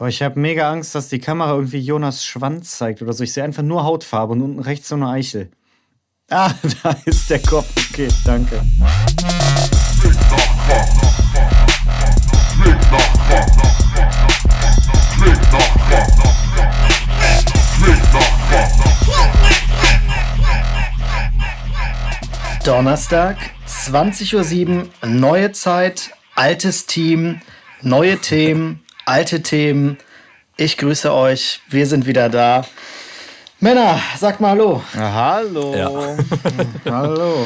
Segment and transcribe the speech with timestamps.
[0.00, 3.22] Boah, ich habe mega Angst, dass die Kamera irgendwie Jonas Schwanz zeigt oder so.
[3.22, 5.50] Ich sehe einfach nur Hautfarbe und unten rechts so eine Eichel.
[6.32, 7.68] Ah, da ist der Kopf.
[7.90, 8.62] Okay, danke.
[22.64, 23.36] Donnerstag,
[23.66, 27.40] 20.07 Uhr, neue Zeit, altes Team,
[27.82, 29.98] neue Themen, alte Themen.
[30.56, 32.64] Ich grüße euch, wir sind wieder da.
[33.58, 34.82] Männer, sagt mal Hallo.
[34.96, 35.74] hallo.
[35.74, 35.90] Ja.
[36.92, 37.44] hallo.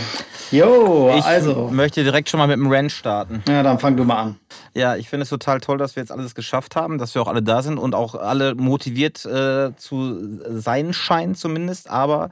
[0.51, 1.71] Jo, Ich also.
[1.73, 3.43] möchte direkt schon mal mit dem Rant starten.
[3.49, 4.37] Ja, dann fang du mal an.
[4.75, 7.29] Ja, ich finde es total toll, dass wir jetzt alles geschafft haben, dass wir auch
[7.29, 11.89] alle da sind und auch alle motiviert äh, zu sein scheinen zumindest.
[11.89, 12.29] Aber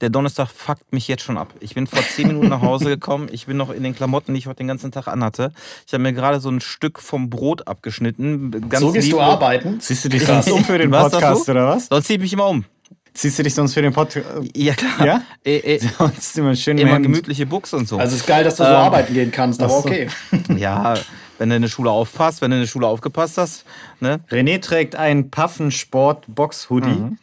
[0.00, 1.52] der Donnerstag fuckt mich jetzt schon ab.
[1.60, 3.28] Ich bin vor zehn Minuten nach Hause gekommen.
[3.32, 5.52] Ich bin noch in den Klamotten, die ich heute den ganzen Tag anhatte.
[5.86, 8.50] Ich habe mir gerade so ein Stück vom Brot abgeschnitten.
[8.68, 9.80] Ganz so gehst du arbeiten?
[9.80, 11.86] Ziehst du dich sonst um für den Was, Podcast oder was?
[11.86, 12.64] Sonst ziehe ich mich immer um.
[13.14, 14.26] Ziehst du dich sonst für den Podcast?
[14.54, 15.04] Ja, klar.
[15.04, 15.22] Ja?
[15.44, 17.06] Äh, äh, Sonst immer schön im immer Hemd.
[17.06, 17.98] gemütliche Buchs und so.
[17.98, 19.88] Also ist geil, dass du so Ähm, arbeiten gehen kannst, aber ach so.
[19.88, 20.08] okay.
[20.56, 20.94] ja,
[21.38, 23.64] wenn du in der Schule aufpasst, wenn du in der Schule aufgepasst hast,
[23.98, 24.20] ne?
[24.30, 26.88] René trägt einen Paffen-Sport-Box-Hoodie.
[26.88, 27.18] Mhm.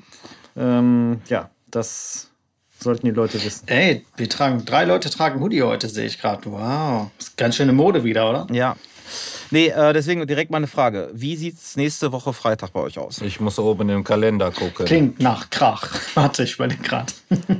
[0.58, 2.30] Ähm, ja, das
[2.86, 3.68] sollten die Leute wissen.
[3.68, 6.50] Ey, wir tragen, drei Leute tragen Hoodie heute, sehe ich gerade.
[6.50, 7.10] Wow.
[7.20, 8.48] Ist ganz schöne Mode wieder, oder?
[8.52, 8.78] Ja.
[9.52, 11.10] Nee, äh, deswegen direkt mal eine Frage.
[11.14, 13.22] Wie sieht's nächste Woche Freitag bei euch aus?
[13.22, 14.86] Ich muss oben im Kalender gucken.
[14.86, 15.94] Klingt nach Krach.
[16.16, 17.14] Warte, ich überlege gerade.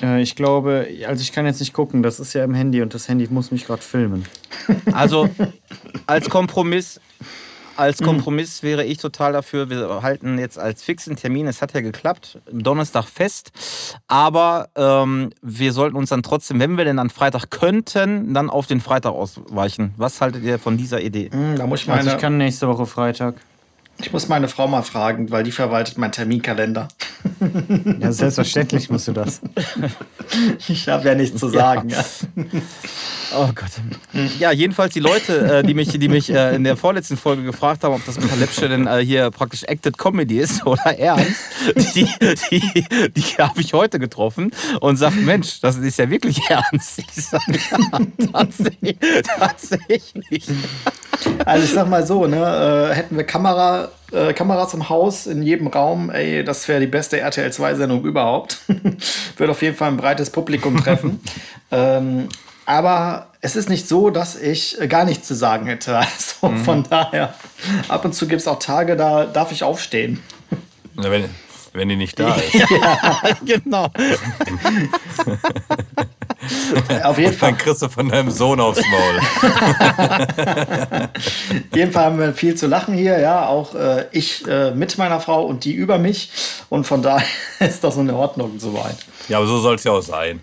[0.00, 2.94] Äh, ich glaube, also ich kann jetzt nicht gucken, das ist ja im Handy und
[2.94, 4.24] das Handy muss mich gerade filmen.
[4.92, 5.28] Also
[6.06, 7.00] als Kompromiss.
[7.78, 9.70] Als Kompromiss wäre ich total dafür.
[9.70, 13.52] Wir halten jetzt als fixen Termin, es hat ja geklappt, Donnerstag fest.
[14.08, 18.66] Aber ähm, wir sollten uns dann trotzdem, wenn wir denn an Freitag könnten, dann auf
[18.66, 19.94] den Freitag ausweichen.
[19.96, 21.30] Was haltet ihr von dieser Idee?
[21.30, 23.36] Hm, da muss ich meine, Also ich kann nächste Woche Freitag.
[24.00, 26.88] Ich muss meine Frau mal fragen, weil die verwaltet meinen Terminkalender.
[28.00, 29.40] Ja, selbstverständlich musst du das.
[30.68, 31.88] Ich habe ja nichts zu sagen.
[31.88, 32.04] Ja.
[33.36, 33.68] Oh Gott.
[34.38, 37.84] Ja, jedenfalls die Leute, äh, die mich, die mich äh, in der vorletzten Folge gefragt
[37.84, 41.36] haben, ob das mit der Läppsche denn äh, hier praktisch Acted Comedy ist oder ernst,
[41.94, 42.08] die,
[42.50, 44.50] die, die habe ich heute getroffen
[44.80, 47.00] und sagt, Mensch, das ist ja wirklich ernst.
[47.00, 48.96] Ich sage, ja, tatsächlich,
[49.38, 50.46] tatsächlich.
[51.44, 55.66] Also ich sag mal so, ne, hätten wir Kamera, äh, Kameras im Haus in jedem
[55.66, 58.58] Raum, ey, das wäre die beste RTL 2-Sendung überhaupt.
[59.36, 61.20] Würde auf jeden Fall ein breites Publikum treffen.
[61.70, 62.28] ähm,
[62.66, 66.00] aber es ist nicht so, dass ich äh, gar nichts zu sagen hätte.
[66.40, 67.34] Also von daher,
[67.88, 70.22] ab und zu gibt es auch Tage, da darf ich aufstehen.
[70.94, 71.24] Na, Wenn,
[71.72, 72.64] wenn die nicht da ist.
[73.44, 73.88] Genau.
[77.02, 77.50] Auf jeden Fall.
[77.50, 79.18] Dann kriegst du von deinem Sohn aufs Maul.
[81.70, 83.46] Auf jeden Fall haben wir viel zu lachen hier, ja.
[83.48, 86.30] Auch äh, ich äh, mit meiner Frau und die über mich.
[86.68, 87.26] Und von daher
[87.58, 88.96] ist das in Ordnung soweit.
[89.28, 90.42] Ja, aber so soll es ja auch sein.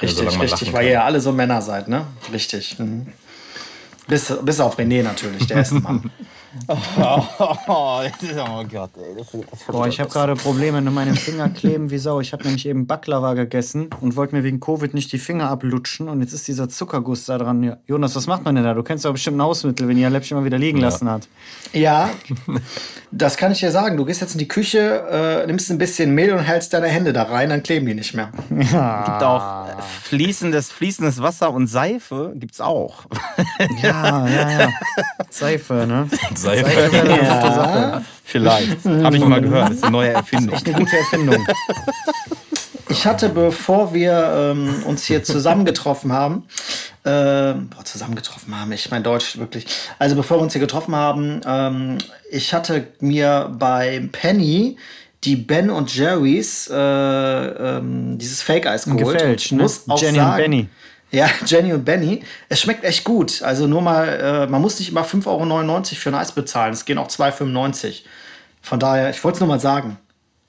[0.00, 2.06] Richtig, man richtig, weil ihr ja alle so Männer seid, ne?
[2.32, 2.78] Richtig.
[2.78, 3.06] Mhm.
[4.06, 6.10] Bis, bis auf René natürlich, der ist ein Mann.
[7.66, 9.14] Oh, das ist, oh Gott, ey.
[9.16, 12.20] Das, das Boah, ich habe gerade Probleme in meinen Finger kleben wie Sau.
[12.20, 16.08] Ich habe nämlich eben Baklava gegessen und wollte mir wegen Covid nicht die Finger ablutschen
[16.08, 17.62] und jetzt ist dieser Zuckerguss da dran.
[17.62, 17.78] Ja.
[17.86, 18.74] Jonas, was macht man denn da?
[18.74, 21.28] Du kennst doch bestimmt ein Hausmittel, wenn ihr Läppchen mal wieder liegen lassen hat.
[21.72, 22.10] Ja,
[23.10, 23.96] das kann ich dir sagen.
[23.96, 27.12] Du gehst jetzt in die Küche, äh, nimmst ein bisschen Mehl und hältst deine Hände
[27.12, 28.30] da rein, dann kleben die nicht mehr.
[28.48, 29.72] gibt auch äh,
[30.02, 33.06] fließendes, fließendes Wasser und Seife gibt's auch.
[33.82, 34.68] Ja, ja, ja.
[35.30, 36.08] Seife, ne?
[36.44, 37.06] Seife.
[37.08, 38.02] Ja.
[38.24, 38.84] Vielleicht.
[38.84, 39.70] Habe ich mal gehört.
[39.70, 40.56] Das ist eine neue Erfindung.
[40.64, 41.46] Eine gute Erfindung.
[42.88, 46.44] Ich hatte, bevor wir ähm, uns hier zusammengetroffen haben,
[47.04, 49.66] ähm, boah, zusammengetroffen haben, ich mein Deutsch wirklich.
[49.98, 51.98] Also bevor wir uns hier getroffen haben, ähm,
[52.30, 54.76] ich hatte mir bei Penny
[55.24, 59.18] die Ben und Jerry's äh, ähm, dieses Fake-Eis geholt.
[59.18, 59.62] Gefälscht, Und ne?
[59.64, 60.68] muss auch Jenny und sagen, Benny.
[61.14, 62.22] Ja, Jenny und Benny.
[62.48, 63.42] Es schmeckt echt gut.
[63.42, 66.72] Also nur mal, äh, man muss nicht immer 5,99 Euro für ein Eis bezahlen.
[66.72, 67.94] Es gehen auch 2,95 Euro.
[68.60, 69.98] Von daher, ich wollte es nur mal sagen.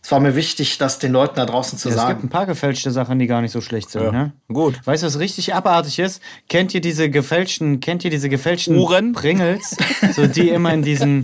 [0.01, 2.23] Es war mir wichtig, das den Leuten da draußen zu Ja, es gibt sagen.
[2.27, 4.03] ein paar gefälschte Sachen, die gar nicht so schlecht sind.
[4.03, 4.33] Ja, Ne?
[4.47, 4.79] gut.
[4.85, 6.21] Weißt du, was richtig abartig ist?
[6.47, 9.13] Kennt ihr diese gefälschten, kennt ihr diese gefälschten Uhren?
[9.13, 9.75] Pringles?
[10.13, 11.23] So die immer in diesen,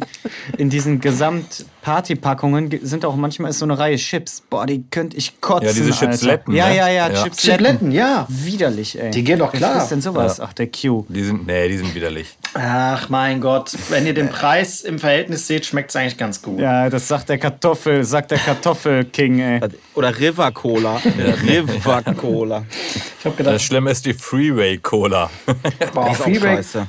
[0.58, 4.42] in diesen Gesamt Partypackungen ge- sind auch manchmal ist so eine Reihe Chips.
[4.50, 5.68] Boah, die könnte ich kotzen.
[5.68, 5.92] Ja, diese.
[5.92, 6.78] Chipsletten, Ja, ne?
[6.78, 7.24] ja, ja, Ja.
[7.24, 7.66] Chipsletten.
[7.66, 8.26] Chipletten, ja.
[8.30, 9.12] Widerlich, ey.
[9.12, 9.76] Die gehen doch klar.
[9.78, 10.40] frisst denn sowas?
[10.40, 11.06] Ach, der Q.
[11.10, 12.38] Die sind, nee, die sind widerlich.
[12.54, 16.60] Ach mein Gott, wenn ihr den Preis im Verhältnis seht, schmeckt es eigentlich ganz gut.
[16.60, 19.60] Ja, das sagt der Kartoffel, sagt der Kartoffel-King, ey.
[19.96, 20.98] Oder River Cola.
[21.48, 22.64] River Cola.
[23.20, 25.30] Ich habe gedacht, Das Schlimme ist die Freeway Cola.
[25.94, 26.56] boah, Ist auch Freeway.
[26.58, 26.88] scheiße.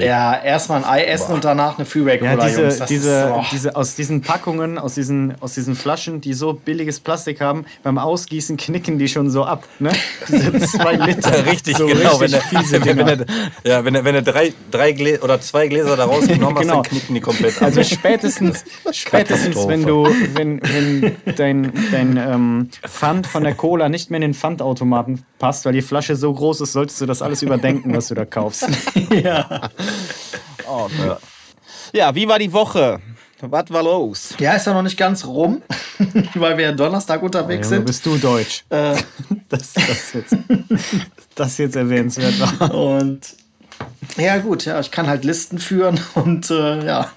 [0.00, 2.78] Ja, erstmal ein Ei essen und danach eine Freeway Ja, Cola, diese, Jungs.
[2.78, 3.44] Das diese, ist, oh.
[3.52, 7.98] diese, aus diesen Packungen, aus diesen, aus diesen Flaschen, die so billiges Plastik haben, beim
[7.98, 9.92] Ausgießen knicken die schon so ab, ne?
[10.28, 11.46] Diese zwei Liter.
[11.46, 12.16] Richtig, so genau.
[12.16, 13.16] Richtig wenn fiese du, wenn, Dinger.
[13.16, 13.26] du,
[13.64, 16.82] ja, wenn du, wenn drei, drei oder zwei Gläser da rausgenommen hast, Genau.
[16.82, 17.62] dann knicken die komplett ab.
[17.62, 20.04] Also spätestens, spätestens wenn du,
[20.34, 25.64] wenn, wenn dein, dein ähm, Pfand von der Cola nicht mehr in den Pfandautomaten passt,
[25.64, 28.66] weil die Flasche so groß ist, solltest du das alles überdenken, was du da kaufst.
[30.68, 31.18] Oh, Gott.
[31.92, 32.98] Ja, wie war die Woche?
[33.40, 34.34] Was war los?
[34.38, 35.62] Ja, ist ja noch nicht ganz rum,
[36.34, 37.86] weil wir Donnerstag unterwegs Junge, sind.
[37.86, 38.64] bist du deutsch.
[38.70, 38.96] Äh,
[39.48, 40.36] Das, das, jetzt,
[41.36, 42.74] das jetzt erwähnenswert war.
[42.74, 43.20] und
[44.16, 47.12] ja, gut, ja, ich kann halt Listen führen und äh, ja.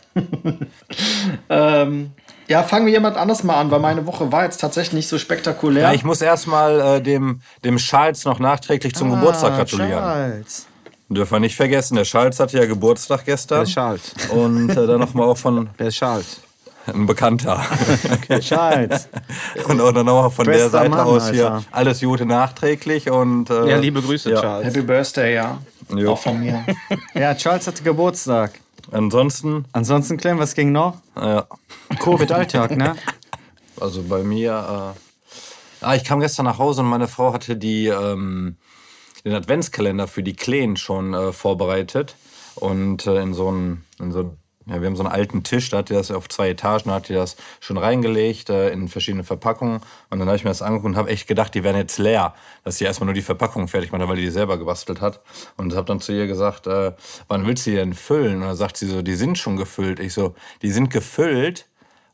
[1.50, 2.12] ähm,
[2.48, 5.18] ja, fangen wir jemand anders mal an, weil meine Woche war jetzt tatsächlich nicht so
[5.18, 5.84] spektakulär.
[5.84, 10.00] ja, ich muss erstmal äh, dem, dem Charles noch nachträglich zum Geburtstag gratulieren.
[10.00, 10.68] Charles.
[11.10, 13.58] Dürfen wir nicht vergessen, der Charles hatte ja Geburtstag gestern.
[13.60, 14.14] Der ist Charles.
[14.30, 16.42] Und äh, dann nochmal auch von Der ist Charles.
[16.86, 17.64] einem Bekannter.
[18.42, 19.10] Charles.
[19.68, 21.66] Und auch dann nochmal von der Bester Seite Mann, aus hier Alter.
[21.72, 23.10] alles Gute nachträglich.
[23.10, 24.40] Und, äh, Ja, liebe Grüße, ja.
[24.40, 24.68] Charles.
[24.68, 25.58] Happy Birthday, ja.
[25.96, 26.14] Jo.
[26.14, 26.64] Auch von mir.
[27.16, 28.60] Ja, Charles hatte Geburtstag.
[28.92, 30.98] Ansonsten, Ansonsten, Clem, was ging noch?
[31.16, 31.42] äh,
[32.00, 32.96] Covid-Alltag, ne?
[33.80, 34.96] also bei mir,
[35.82, 38.58] äh, ah, ich kam gestern nach Hause und meine Frau hatte die, ähm,
[39.26, 42.16] den Adventskalender für die Kleen schon äh, vorbereitet.
[42.56, 44.36] Und äh, in so einen, in so
[44.70, 46.96] ja, wir haben so einen alten Tisch, da hat die das auf zwei Etagen, da
[46.96, 49.82] hat die das schon reingelegt äh, in verschiedene Verpackungen.
[50.10, 52.36] Und dann habe ich mir das angeguckt und habe echt gedacht, die wären jetzt leer,
[52.64, 55.22] dass sie erstmal nur die Verpackung fertig macht, weil die die selber gebastelt hat.
[55.58, 56.92] Und habe dann zu ihr gesagt, äh,
[57.28, 58.36] wann willst du die denn füllen?
[58.36, 60.00] Und dann sagt sie so, die sind schon gefüllt.
[60.00, 61.66] Ich so, die sind gefüllt.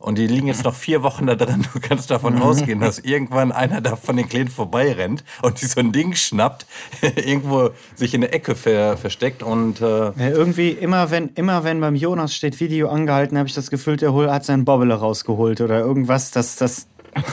[0.06, 1.66] Und die liegen jetzt noch vier Wochen da drin.
[1.74, 5.80] Du kannst davon ausgehen, dass irgendwann einer da von den Kleinen vorbeirennt und die so
[5.80, 6.68] ein Ding schnappt,
[7.02, 11.82] irgendwo sich in der Ecke ver versteckt und äh, Ja, irgendwie, immer wenn, immer wenn
[11.82, 15.80] beim Jonas steht Video angehalten, habe ich das Gefühl, der hat seinen Bobbele rausgeholt oder
[15.80, 16.86] irgendwas, das, das.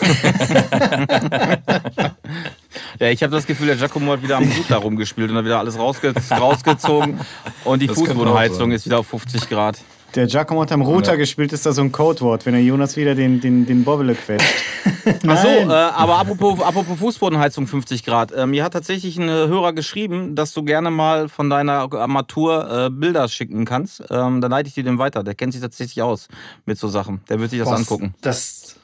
[2.99, 5.45] Ja, ich habe das Gefühl, der Giacomo hat wieder am Hut da rumgespielt und hat
[5.45, 7.21] wieder alles rausge rausgezogen.
[7.65, 9.79] Und die Fußbodenheizung ist wieder auf 50 Grad.
[10.15, 13.15] Der Giacomo hat am Router gespielt, ist da so ein Codewort, wenn der Jonas wieder
[13.15, 14.47] den, den, den Bobbele quetscht.
[15.27, 18.31] Ach so, äh, aber apropos, apropos Fußbodenheizung 50 Grad.
[18.33, 22.87] Äh, mir hat tatsächlich ein äh, Hörer geschrieben, dass du gerne mal von deiner Armatur
[22.87, 24.03] äh, Bilder schicken kannst.
[24.11, 25.25] Ähm, dann leite ich dir den weiter.
[25.25, 26.29] Der kennt sich tatsächlich aus
[26.67, 27.23] mit so Sachen.
[27.31, 28.15] Der wird sich das Boah, angucken.
[28.21, 28.77] Das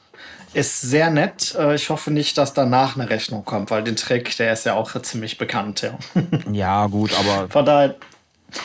[0.54, 1.54] ist sehr nett.
[1.58, 4.74] Äh, Ich hoffe nicht, dass danach eine Rechnung kommt, weil den Trick, der ist ja
[4.74, 5.82] auch ziemlich bekannt.
[5.82, 5.98] Ja.
[6.50, 7.96] Ja, gut, aber Von daher,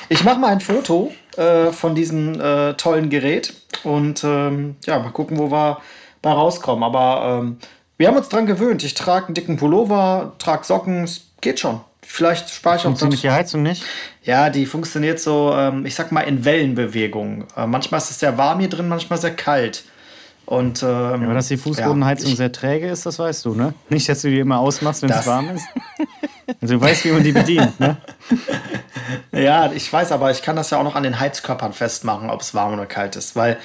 [0.07, 3.53] ich mache mal ein Foto äh, von diesem äh, tollen Gerät
[3.83, 5.80] und ähm, ja, mal gucken, wo wir
[6.21, 6.83] bei rauskommen.
[6.83, 7.57] Aber ähm,
[7.97, 8.83] wir haben uns dran gewöhnt.
[8.83, 11.81] Ich trage einen dicken Pullover, trage Socken, es geht schon.
[12.01, 13.83] Vielleicht spare ich auch Funktioniert die Heizung nicht?
[14.24, 17.45] Ja, die funktioniert so, ähm, ich sag mal, in Wellenbewegung.
[17.56, 19.83] Äh, manchmal ist es sehr warm hier drin, manchmal sehr kalt.
[20.45, 23.74] Und, ähm, Aber dass die Fußbodenheizung ja, sehr träge ist, das weißt du, ne?
[23.90, 25.66] Nicht, dass du die immer ausmachst, wenn es warm ist.
[26.62, 27.98] Also du weißt, wie man die bedient, ne?
[29.31, 32.42] Ja, ich weiß, aber ich kann das ja auch noch an den Heizkörpern festmachen, ob
[32.42, 33.57] es warm oder kalt ist, weil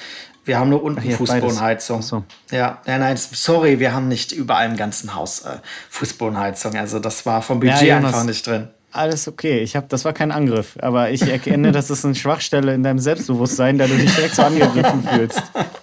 [0.45, 1.17] wir haben nur unten beides.
[1.17, 1.99] Fußbodenheizung.
[1.99, 2.23] Ach so.
[2.51, 5.57] Ja, nein, nein, sorry, wir haben nicht überall im ganzen Haus äh,
[5.89, 6.75] Fußbodenheizung.
[6.75, 8.67] Also das war vom Budget Ja, einfach nicht drin.
[8.91, 9.59] Alles okay.
[9.59, 12.97] Ich hab, das war kein Angriff, aber ich erkenne, das ist eine Schwachstelle in deinem
[12.97, 15.43] Selbstbewusstsein, da du dich direkt so angegriffen fühlst.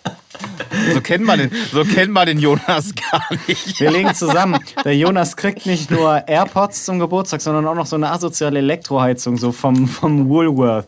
[0.92, 3.78] so kennt man den, so kennt man den Jonas gar nicht.
[3.80, 4.58] Wir legen zusammen.
[4.84, 9.37] Der Jonas kriegt nicht nur AirPods zum Geburtstag, sondern auch noch so eine asoziale Elektroheizung,
[9.37, 10.87] so vom, vom Woolworth.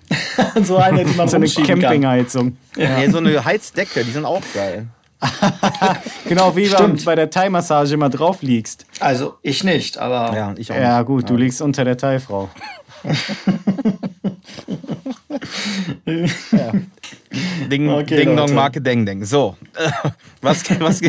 [0.62, 1.46] so eine, die man So eine.
[1.48, 2.56] Campingheizung.
[2.76, 3.10] Ja.
[3.10, 4.86] so eine Heizdecke, die sind auch geil.
[6.26, 7.04] Genau wie beim, Stimmt.
[7.04, 8.86] bei der Thai-Massage immer drauf liegst.
[9.00, 10.76] Also ich nicht, aber Ja, ich auch.
[10.76, 11.06] Ja, nicht.
[11.06, 12.48] gut, du liegst unter der Thai-Frau.
[17.68, 18.36] Ding, Okay, Ding.
[18.36, 19.24] Dong Marke Deng Deng.
[19.24, 19.56] So,
[20.42, 21.00] was, was,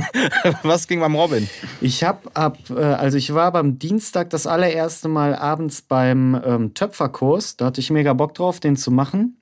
[0.64, 1.48] was ging beim Robin?
[1.82, 6.74] Ich hab ab, äh, also ich war beim Dienstag das allererste Mal abends beim ähm,
[6.74, 7.58] Töpferkurs.
[7.58, 9.38] Da hatte ich mega Bock drauf, den zu machen.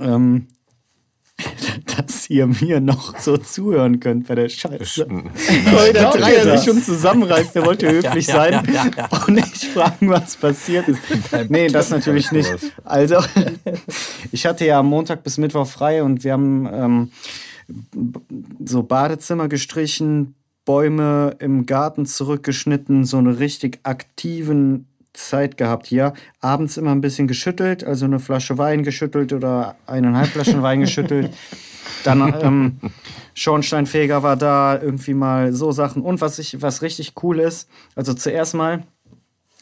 [0.00, 0.48] Ähm,
[1.96, 5.06] dass ihr mir noch so zuhören könnt bei der Scheiße.
[5.72, 9.64] Weil der Dreier sich schon zusammenreißt, der wollte höflich Ja, ja, sein ja, und nicht
[9.64, 11.00] fragen, was passiert ist.
[11.48, 12.52] Nee, das natürlich nicht.
[12.84, 13.16] Also,
[14.32, 17.10] ich hatte ja Montag bis Mittwoch frei und wir haben ähm,
[18.64, 26.12] so Badezimmer gestrichen, Bäume im Garten zurückgeschnitten, so eine richtig aktiven Zeit gehabt hier.
[26.40, 31.32] Abends immer ein bisschen geschüttelt, also eine Flasche Wein geschüttelt oder eineinhalb Flaschen Wein geschüttelt.
[32.04, 32.80] Dann ähm,
[33.34, 36.02] Schornsteinfeger war da, irgendwie mal so Sachen.
[36.02, 38.84] Und was, ich, was richtig cool ist, also zuerst mal,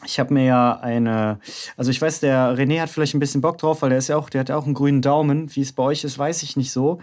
[0.05, 1.39] ich habe mir ja eine,
[1.77, 4.17] also ich weiß, der René hat vielleicht ein bisschen Bock drauf, weil der ist ja
[4.17, 5.55] auch, der hat ja auch einen grünen Daumen.
[5.55, 6.99] Wie es bei euch ist, weiß ich nicht so.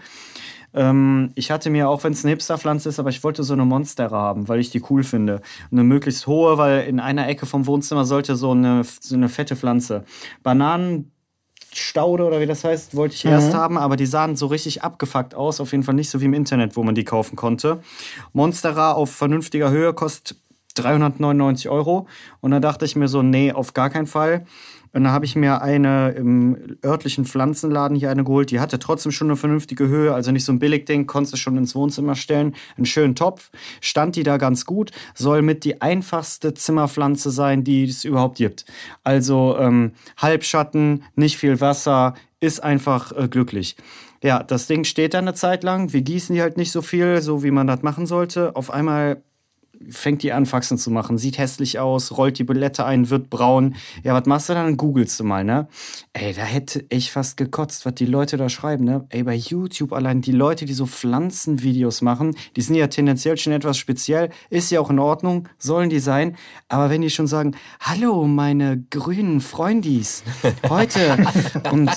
[0.74, 3.64] Ähm, ich hatte mir, auch wenn es eine Hipsterpflanze ist, aber ich wollte so eine
[3.64, 5.40] Monstera haben, weil ich die cool finde.
[5.70, 9.56] Eine möglichst hohe, weil in einer Ecke vom Wohnzimmer sollte so eine, so eine fette
[9.56, 10.04] Pflanze.
[10.42, 11.12] Bananen.
[11.72, 13.30] Staude oder wie das heißt, wollte ich mhm.
[13.30, 15.60] erst haben, aber die sahen so richtig abgefuckt aus.
[15.60, 17.80] Auf jeden Fall nicht so wie im Internet, wo man die kaufen konnte.
[18.32, 20.36] Monstera auf vernünftiger Höhe kostet
[20.74, 22.06] 399 Euro.
[22.40, 24.46] Und da dachte ich mir so, nee, auf gar keinen Fall.
[24.92, 28.50] Und da habe ich mir eine im örtlichen Pflanzenladen hier eine geholt.
[28.50, 31.56] Die hatte trotzdem schon eine vernünftige Höhe, also nicht so ein Billigding, konntest du schon
[31.56, 32.54] ins Wohnzimmer stellen.
[32.76, 34.90] Einen schönen Topf, stand die da ganz gut.
[35.14, 38.64] Soll mit die einfachste Zimmerpflanze sein, die es überhaupt gibt.
[39.04, 43.76] Also ähm, Halbschatten, nicht viel Wasser, ist einfach äh, glücklich.
[44.22, 45.92] Ja, das Ding steht da eine Zeit lang.
[45.92, 48.54] Wir gießen die halt nicht so viel, so wie man das machen sollte.
[48.54, 49.22] Auf einmal
[49.88, 53.76] fängt die an, Faxen zu machen, sieht hässlich aus, rollt die Blätter ein, wird braun.
[54.02, 54.76] Ja, was machst du dann?
[54.76, 55.68] Googelst du mal, ne?
[56.12, 59.06] Ey, da hätte ich fast gekotzt, was die Leute da schreiben, ne?
[59.08, 63.52] Ey, bei YouTube allein die Leute, die so Pflanzenvideos machen, die sind ja tendenziell schon
[63.52, 66.36] etwas speziell, ist ja auch in Ordnung, sollen die sein.
[66.68, 70.22] Aber wenn die schon sagen, hallo, meine grünen Freundis,
[70.68, 71.16] heute
[71.72, 71.90] und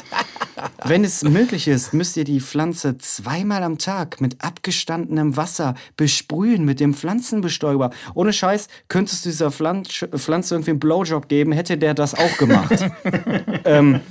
[0.86, 6.66] wenn es möglich ist, müsst ihr die Pflanze zweimal am Tag mit abgestandenem Wasser besprühen
[6.66, 7.92] mit dem Pflanzenbestäuber.
[8.14, 12.86] Ohne Scheiß, könntest du dieser Pflanze irgendwie einen Blowjob geben, hätte der das auch gemacht.
[13.66, 14.02] ähm,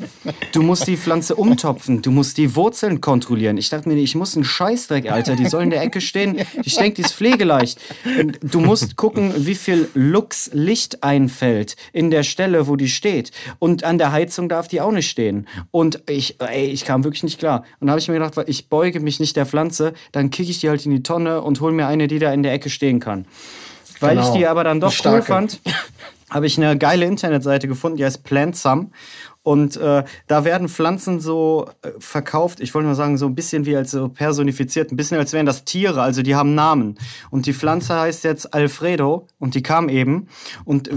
[0.53, 3.57] du musst die Pflanze umtopfen, du musst die Wurzeln kontrollieren.
[3.57, 6.39] Ich dachte mir, ich muss einen Scheißdreck, Alter, die soll in der Ecke stehen.
[6.63, 7.79] Ich denke, die ist pflegeleicht.
[8.41, 13.33] Du musst gucken, wie viel Lux Licht einfällt in der Stelle, wo die steht.
[13.59, 15.47] Und an der Heizung darf die auch nicht stehen.
[15.71, 17.65] Und ich, ey, ich kam wirklich nicht klar.
[17.81, 20.61] Und da habe ich mir gedacht, ich beuge mich nicht der Pflanze, dann kicke ich
[20.61, 23.01] die halt in die Tonne und hole mir eine, die da in der Ecke stehen
[23.01, 23.27] kann.
[24.01, 24.29] Weil genau.
[24.29, 25.61] ich die aber dann doch cool fand,
[26.31, 28.93] habe ich eine geile Internetseite gefunden, die heißt Plantsum.
[29.45, 33.67] Und äh, da werden Pflanzen so äh, verkauft, ich wollte mal sagen, so ein bisschen
[33.67, 36.97] wie als so personifiziert, ein bisschen als wären das Tiere, also die haben Namen.
[37.31, 40.29] Und die Pflanze heißt jetzt Alfredo und die kam eben.
[40.65, 40.91] Und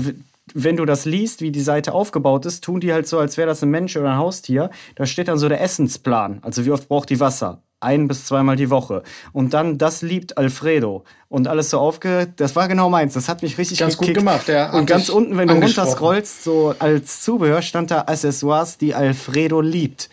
[0.54, 3.48] wenn du das liest, wie die Seite aufgebaut ist, tun die halt so, als wäre
[3.48, 4.70] das ein Mensch oder ein Haustier.
[4.96, 6.40] Da steht dann so der Essensplan.
[6.44, 7.65] Also wie oft braucht die Wasser?
[7.82, 9.04] Ein bis zweimal die Woche.
[9.34, 12.28] Und dann, das liebt Alfredo und alles so aufge...
[12.38, 13.14] Das war genau meins.
[13.14, 14.18] Das hat mich richtig Ganz gekickt.
[14.18, 14.72] gut gemacht, ja.
[14.72, 20.10] Und ganz unten, wenn du runterscrollst, so als Zubehör stand da Accessoires, die Alfredo liebt.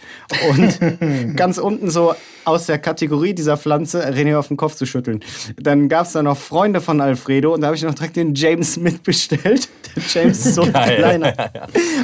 [0.51, 0.79] Und
[1.37, 2.15] ganz unten so
[2.45, 5.21] aus der Kategorie dieser Pflanze René auf den Kopf zu schütteln.
[5.57, 8.35] Dann gab es da noch Freunde von Alfredo und da habe ich noch direkt den
[8.35, 9.69] James mitbestellt.
[9.95, 10.97] Der James ist so Geil.
[10.97, 11.33] kleiner.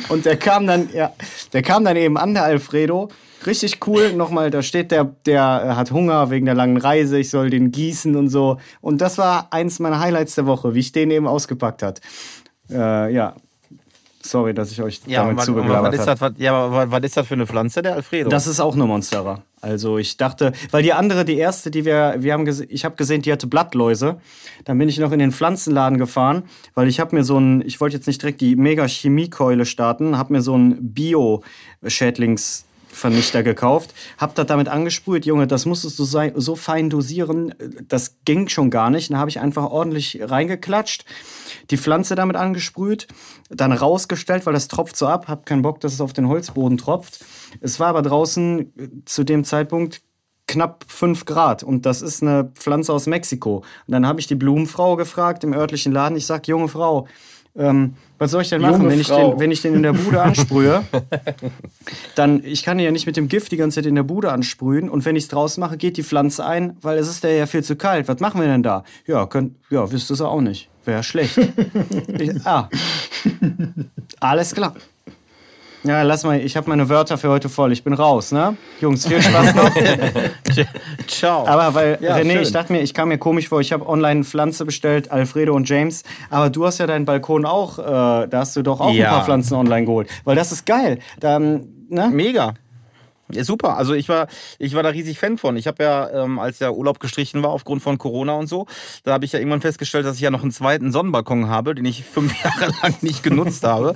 [0.09, 1.13] Und der kam dann, ja,
[1.53, 3.09] der kam dann eben an, der Alfredo
[3.47, 4.13] richtig cool.
[4.13, 8.17] Nochmal, da steht der, der hat Hunger wegen der langen Reise, ich soll den gießen
[8.17, 8.59] und so.
[8.81, 12.01] Und das war eins meiner Highlights der Woche, wie ich den eben ausgepackt hat.
[12.71, 13.35] Äh, ja.
[14.21, 16.35] Sorry, dass ich euch ja, damit zugelabert habe.
[16.39, 18.29] Ja, aber was ist das für eine Pflanze, der Alfredo?
[18.29, 19.43] Das ist auch eine Monstera.
[19.61, 23.23] Also ich dachte, weil die andere, die erste, die wir, wir haben ich habe gesehen,
[23.23, 24.21] die hatte Blattläuse.
[24.65, 27.81] Dann bin ich noch in den Pflanzenladen gefahren, weil ich habe mir so ein, ich
[27.81, 32.67] wollte jetzt nicht direkt die Mega-Chemiekeule starten, habe mir so ein Bio-Schädlings
[32.99, 37.55] Vernichter gekauft, hab das damit angesprüht, Junge, das musstest du so fein dosieren,
[37.87, 39.11] das ging schon gar nicht.
[39.11, 41.05] Dann habe ich einfach ordentlich reingeklatscht,
[41.71, 43.07] die Pflanze damit angesprüht,
[43.49, 46.77] dann rausgestellt, weil das tropft so ab, hab keinen Bock, dass es auf den Holzboden
[46.77, 47.25] tropft.
[47.61, 50.03] Es war aber draußen zu dem Zeitpunkt
[50.47, 53.59] knapp 5 Grad und das ist eine Pflanze aus Mexiko.
[53.59, 57.07] Und dann habe ich die Blumenfrau gefragt im örtlichen Laden, ich sag, junge Frau,
[57.59, 60.23] ähm, was soll ich denn machen, wenn ich, den, wenn ich den in der Bude
[60.23, 60.85] ansprühe?
[62.15, 64.89] dann, ich kann ja nicht mit dem Gift die ganze Zeit in der Bude ansprühen
[64.89, 67.63] und wenn ich es draußen mache, geht die Pflanze ein, weil es ist ja viel
[67.63, 68.09] zu kalt.
[68.09, 68.85] Was machen wir denn da?
[69.07, 70.69] Ja, könnt, ja wisst ihr es auch nicht.
[70.85, 71.39] Wäre schlecht.
[72.19, 72.69] ich, ah.
[74.21, 74.75] Alles klar.
[75.85, 77.73] Ja, lass mal, ich habe meine Wörter für heute voll.
[77.73, 78.57] Ich bin raus, ne?
[78.81, 79.71] Jungs, viel Spaß noch.
[81.07, 81.47] Ciao.
[81.47, 82.43] Aber weil, ja, René, schön.
[82.43, 85.69] ich dachte mir, ich kam mir komisch vor, ich habe online Pflanze bestellt, Alfredo und
[85.69, 86.03] James.
[86.31, 89.07] Aber du hast ja deinen Balkon auch, äh, da hast du doch auch ja.
[89.07, 90.09] ein paar Pflanzen online geholt.
[90.25, 90.99] Weil das ist geil.
[91.21, 92.11] Dann, ne?
[92.13, 92.55] Mega.
[93.33, 93.77] Ja, super.
[93.77, 95.57] Also ich war, ich war da riesig Fan von.
[95.57, 98.67] Ich habe ja, ähm, als der Urlaub gestrichen war aufgrund von Corona und so,
[99.05, 101.85] da habe ich ja irgendwann festgestellt, dass ich ja noch einen zweiten Sonnenbalkon habe, den
[101.85, 103.95] ich fünf Jahre lang nicht genutzt habe.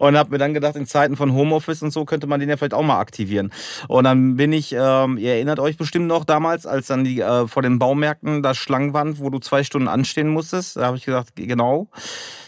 [0.00, 2.48] und und habe mir dann gedacht, in Zeiten von Homeoffice und so könnte man den
[2.48, 3.52] ja vielleicht auch mal aktivieren.
[3.86, 7.46] Und dann bin ich, ähm, ihr erinnert euch bestimmt noch damals, als dann die äh,
[7.46, 10.76] vor den Baumärkten da Schlangen waren, wo du zwei Stunden anstehen musstest.
[10.76, 11.88] Da habe ich gesagt, genau.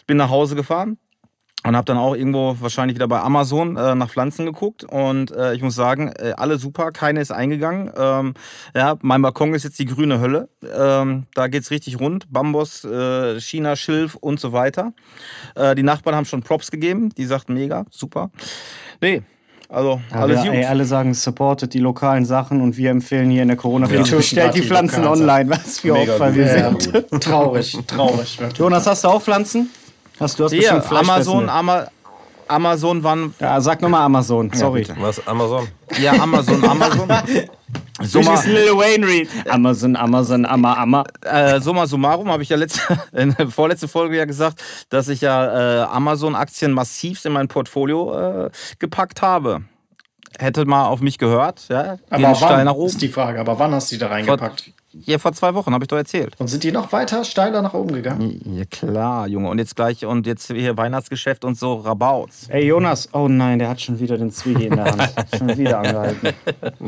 [0.08, 0.98] Bin nach Hause gefahren
[1.64, 5.54] und habe dann auch irgendwo wahrscheinlich wieder bei Amazon äh, nach Pflanzen geguckt und äh,
[5.54, 7.90] ich muss sagen, äh, alle super, keine ist eingegangen.
[7.96, 8.34] Ähm,
[8.74, 10.48] ja, mein Balkon ist jetzt die grüne Hölle.
[10.76, 12.32] Ähm, da geht's richtig rund.
[12.32, 14.92] Bambus, äh, China, Schilf und so weiter.
[15.54, 17.10] Äh, die Nachbarn haben schon Props gegeben.
[17.16, 18.30] Die sagten mega, super.
[19.00, 19.22] Nee,
[19.68, 20.54] also alles ja, gut.
[20.60, 24.16] ey, alle sagen, supportet die lokalen Sachen und wir empfehlen hier in der Corona-Krise, Ja.
[24.18, 26.36] bestellt die Pflanzen Lokalen online, was für Mega Opfer gut.
[26.36, 27.22] wir Ja, sind.
[27.22, 28.38] traurig, traurig.
[28.58, 29.70] Jonas, hast du auch Pflanzen?
[30.22, 30.98] Hast du hast Hier, bestimmt.
[30.98, 31.86] Amazon, Ama
[32.48, 33.34] Amazon waren.
[33.40, 34.80] Ja, sag nochmal Amazon, sorry.
[34.82, 34.94] bitte.
[35.00, 35.26] Was?
[35.26, 35.68] Amazon?
[36.00, 37.08] Ja, Amazon, Amazon.
[38.02, 39.28] So Summa, Lil Wayne Reed.
[39.48, 41.04] Amazon, Amazon, Amma, Amma.
[41.22, 45.20] äh, summa summarum habe ich ja letzte, in der vorletzte Folge ja gesagt, dass ich
[45.22, 49.62] ja äh, Amazon-Aktien massivst in mein Portfolio äh, gepackt habe.
[50.38, 52.86] Hätte mal auf mich gehört, ja, Aber wann, nach oben.
[52.86, 53.38] ist die Frage.
[53.40, 54.72] Aber wann hast du die da Vor, reingepackt?
[54.92, 56.34] Ja, vor zwei Wochen habe ich doch erzählt.
[56.38, 58.40] Und sind die noch weiter steiler nach oben gegangen?
[58.56, 59.48] Ja klar, Junge.
[59.48, 62.46] Und jetzt gleich und jetzt hier Weihnachtsgeschäft und so Rabauts.
[62.48, 65.12] Ey, Jonas, oh nein, der hat schon wieder den Zwiegi in der Hand.
[65.38, 66.28] schon wieder angehalten.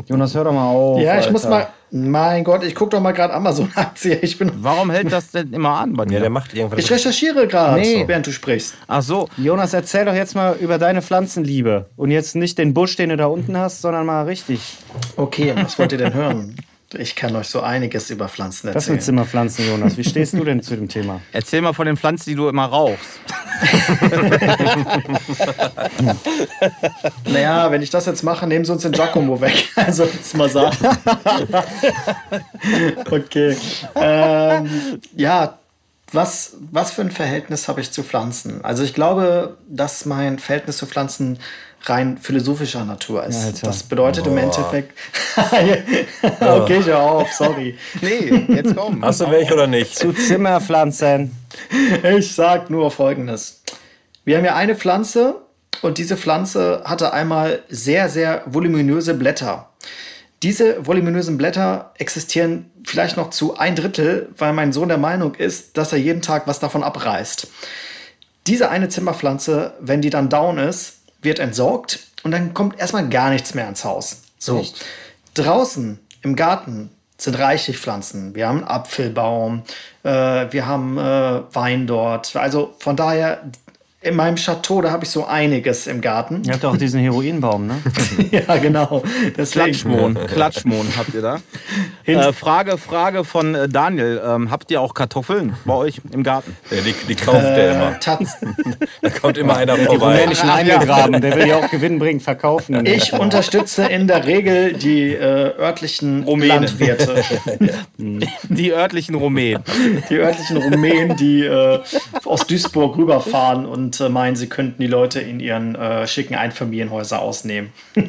[0.07, 0.99] Jonas, hör doch mal auf.
[0.99, 1.31] Ja, ich Alter.
[1.31, 1.67] muss mal.
[1.91, 4.15] Mein Gott, ich gucke doch mal gerade Amazon-Aktie.
[4.21, 4.51] Ich bin.
[4.57, 6.19] Warum hält das denn immer an bei Ja, dir?
[6.21, 6.79] der macht irgendwas.
[6.79, 8.03] Ich recherchiere gerade, Nee.
[8.07, 8.73] während du sprichst.
[8.87, 11.85] Ach so, Jonas, erzähl doch jetzt mal über deine Pflanzenliebe.
[11.95, 14.77] Und jetzt nicht den Busch, den du da unten hast, sondern mal richtig.
[15.15, 16.55] Okay, was wollt ihr denn hören?
[16.97, 18.99] Ich kann euch so einiges über Pflanzen Das erzählen.
[18.99, 19.97] sind Zimmerpflanzen, Jonas.
[19.97, 21.21] Wie stehst du denn zu dem Thema?
[21.31, 23.19] erzähl mal von den Pflanzen, die du immer rauchst.
[27.25, 29.69] Naja, wenn ich das jetzt mache, nehmen sie uns den Giacomo weg.
[29.75, 30.77] Also jetzt mal sagen.
[33.11, 33.55] okay.
[33.95, 34.69] Ähm,
[35.15, 35.57] ja,
[36.11, 38.63] was, was für ein Verhältnis habe ich zu Pflanzen?
[38.63, 41.39] Also ich glaube, dass mein Verhältnis zu Pflanzen
[41.89, 43.43] rein philosophischer Natur ist.
[43.43, 43.67] Alter.
[43.67, 44.93] Das bedeutet im Endeffekt.
[46.39, 47.77] okay, ich auf, sorry.
[48.01, 49.03] Nee, jetzt komm.
[49.03, 49.97] Hast du welche oder nicht?
[49.97, 51.31] Zu Zimmerpflanzen.
[52.17, 53.61] Ich sag nur Folgendes.
[54.23, 55.41] Wir haben ja eine Pflanze
[55.81, 59.69] und diese Pflanze hatte einmal sehr, sehr voluminöse Blätter.
[60.43, 65.77] Diese voluminösen Blätter existieren vielleicht noch zu ein Drittel, weil mein Sohn der Meinung ist,
[65.77, 67.47] dass er jeden Tag was davon abreißt.
[68.47, 73.29] Diese eine Zimmerpflanze, wenn die dann down ist, wird entsorgt und dann kommt erstmal gar
[73.29, 74.21] nichts mehr ins Haus.
[74.39, 74.65] So.
[75.33, 78.35] Draußen im Garten sind reichlich Pflanzen.
[78.35, 79.63] Wir haben einen Apfelbaum,
[80.03, 82.35] äh, wir haben äh, Wein dort.
[82.35, 83.43] Also von daher,
[84.05, 86.43] in meinem Chateau, da habe ich so einiges im Garten.
[86.45, 87.75] Ihr habt doch auch diesen Heroinbaum, ne?
[88.31, 89.03] Ja, genau.
[89.35, 89.65] Deswegen.
[89.65, 91.39] Klatschmohn, Klatschmohn habt ihr da.
[92.07, 94.21] Äh, Frage, Frage von äh, Daniel.
[94.23, 96.55] Ähm, habt ihr auch Kartoffeln bei euch im Garten?
[96.69, 97.99] Ja, die, die kauft der Äh, immer.
[97.99, 98.37] Tats
[99.01, 100.17] Da kommt immer einer vorbei.
[100.17, 102.85] Rumänischen Angelgraben, der will ja auch Gewinn bringen, verkaufen.
[102.85, 106.65] ich unterstütze in der Regel die äh, örtlichen Rumänen.
[106.65, 107.23] Landwirte.
[107.97, 109.63] Die örtlichen Rumänen.
[110.07, 111.79] die örtlichen Rumänen, die äh,
[112.23, 117.19] aus Duisburg rüberfahren und äh, meinen, sie könnten die Leute in ihren äh, schicken Einfamilienhäuser
[117.21, 117.71] ausnehmen.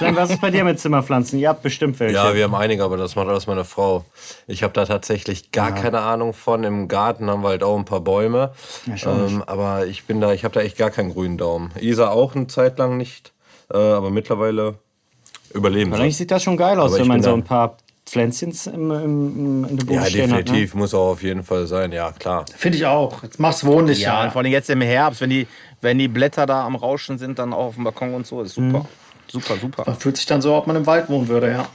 [0.00, 1.38] Was ist bei dir mit Zimmerpflanzen?
[1.38, 2.14] Ihr habt bestimmt welche.
[2.14, 4.04] Ja, wir haben einige, aber das macht alles meine Frau.
[4.46, 6.62] Ich habe da tatsächlich gar keine Ahnung von.
[6.64, 8.52] Im Garten haben wir halt auch ein paar Bäume.
[8.86, 11.70] ähm, aber ich bin da, ich habe da echt gar keinen grünen Daumen.
[11.80, 13.32] Isa auch eine Zeit lang nicht,
[13.72, 14.74] äh, aber mittlerweile
[15.52, 16.22] überleben eigentlich sie.
[16.24, 17.76] sieht das schon geil aus, Aber wenn man so ein paar
[18.06, 20.38] Pflänzchen im, im, im, in der Bude Ja, stehen hat.
[20.38, 20.44] Ne?
[20.44, 20.74] definitiv.
[20.74, 21.90] Muss auch auf jeden Fall sein.
[21.92, 22.44] Ja, klar.
[22.56, 23.22] Finde ich auch.
[23.24, 24.00] Jetzt mach's wohnlich.
[24.00, 25.46] Ja, Ja, und vor allem jetzt im Herbst, wenn die,
[25.80, 28.54] wenn die Blätter da am Rauschen sind, dann auch auf dem Balkon und so, ist
[28.54, 28.86] super.
[29.28, 29.82] Super, super.
[29.86, 31.66] Man fühlt sich dann so, ob man im Wald wohnen würde, ja.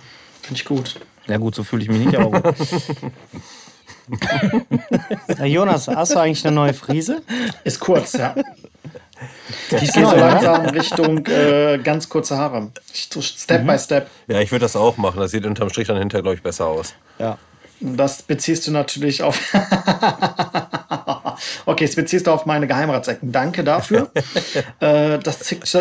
[0.41, 0.95] Finde ich gut.
[1.27, 2.55] Ja gut, so fühle ich mich nicht, aber gut.
[5.37, 7.21] Ja, Jonas, hast du eigentlich eine neue Frise?
[7.63, 8.35] Ist kurz, ja.
[9.71, 10.15] Ich gehe so ne?
[10.19, 12.71] langsam Richtung äh, ganz kurze Haare.
[12.93, 14.09] Step by Step.
[14.27, 15.19] Ja, ich würde das auch machen.
[15.19, 16.93] Das sieht unterm Strich dann hinterher, glaube ich, besser aus.
[17.19, 17.37] Ja.
[17.83, 19.39] Das beziehst du natürlich auf.
[21.65, 23.31] okay, das beziehst du auf meine Geheimratsecken.
[23.31, 24.11] Danke dafür.
[24.79, 25.39] äh, das,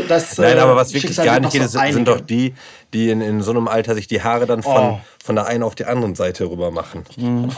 [0.09, 2.05] das, Nein, äh, aber was wirklich Schicksal gar nicht geht, so sind, einige.
[2.05, 2.55] doch die,
[2.95, 5.01] die in, in so einem Alter sich die Haare dann von, Oh.
[5.23, 7.05] von der einen auf die anderen Seite rüber machen.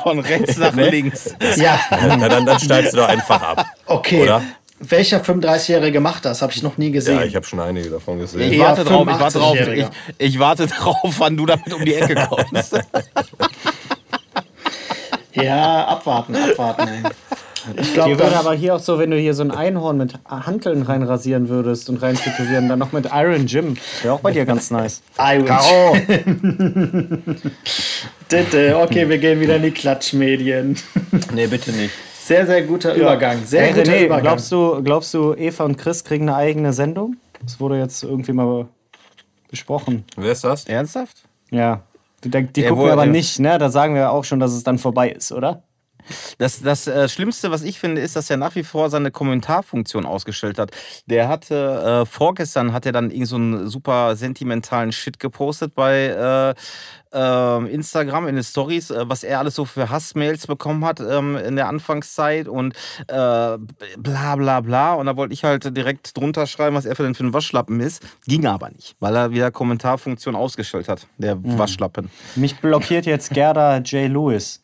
[0.03, 1.35] Von rechts nach links.
[1.57, 3.67] Ja, Na, dann, dann schneidest du doch einfach ab.
[3.87, 4.23] okay.
[4.25, 4.43] Oder?
[4.89, 6.43] Welcher 35-Jährige macht das?
[6.43, 7.17] Habe ich noch nie gesehen.
[7.17, 8.53] Ja, ich habe schon einige davon gesehen.
[8.53, 9.57] Ich warte drauf, ich warte drauf.
[9.57, 9.91] Ich, 85-Jähriger.
[10.19, 12.75] ich warte drauf, wann du damit um die Ecke kommst.
[15.35, 16.89] ja, abwarten, abwarten.
[16.89, 17.11] Ey.
[17.77, 20.83] Ich glaube, würde aber hier auch so, wenn du hier so ein Einhorn mit Hanteln
[20.83, 23.77] reinrasieren würdest und rein tätowieren, dann noch mit Iron Jim.
[24.03, 25.03] Wäre auch bei dir ganz nice.
[25.17, 25.97] Karo.
[28.31, 30.77] Ditte, okay, wir gehen wieder in die Klatschmedien.
[31.33, 31.95] Nee, bitte nicht.
[32.25, 33.45] Sehr, sehr guter Übergang.
[33.45, 34.23] Sehr Hey, guter René, Übergang.
[34.23, 37.17] glaubst du, glaubst du, Eva und Chris kriegen eine eigene Sendung?
[37.43, 38.69] Das wurde jetzt irgendwie mal
[39.51, 40.05] besprochen.
[40.17, 40.65] Wer ist das?
[40.67, 41.25] Ernsthaft?
[41.51, 41.83] Ja.
[42.23, 43.11] Die, die Ja, gucken wohl, aber ja.
[43.11, 43.59] nicht, ne?
[43.59, 45.65] Da sagen wir auch schon, dass es dann vorbei ist, oder?
[46.39, 50.07] Das, das äh, Schlimmste, was ich finde, ist, dass er nach wie vor seine Kommentarfunktion
[50.07, 50.71] ausgestellt hat.
[51.07, 56.07] Der hatte, äh, vorgestern hat er dann irgend so einen super sentimentalen Shit gepostet bei
[56.07, 56.55] äh,
[57.13, 61.37] äh, Instagram in den Stories, äh, was er alles so für Hassmails bekommen hat ähm,
[61.37, 62.75] in der Anfangszeit und
[63.09, 63.59] äh,
[63.99, 64.95] bla bla bla.
[64.95, 67.81] Und da wollte ich halt direkt drunter schreiben, was er für, denn für ein Waschlappen
[67.81, 68.03] ist.
[68.27, 72.11] Ging aber nicht, weil er wieder Kommentarfunktion ausgestellt hat, der Waschlappen.
[72.35, 74.11] Mich blockiert jetzt Gerda J.
[74.11, 74.62] Lewis.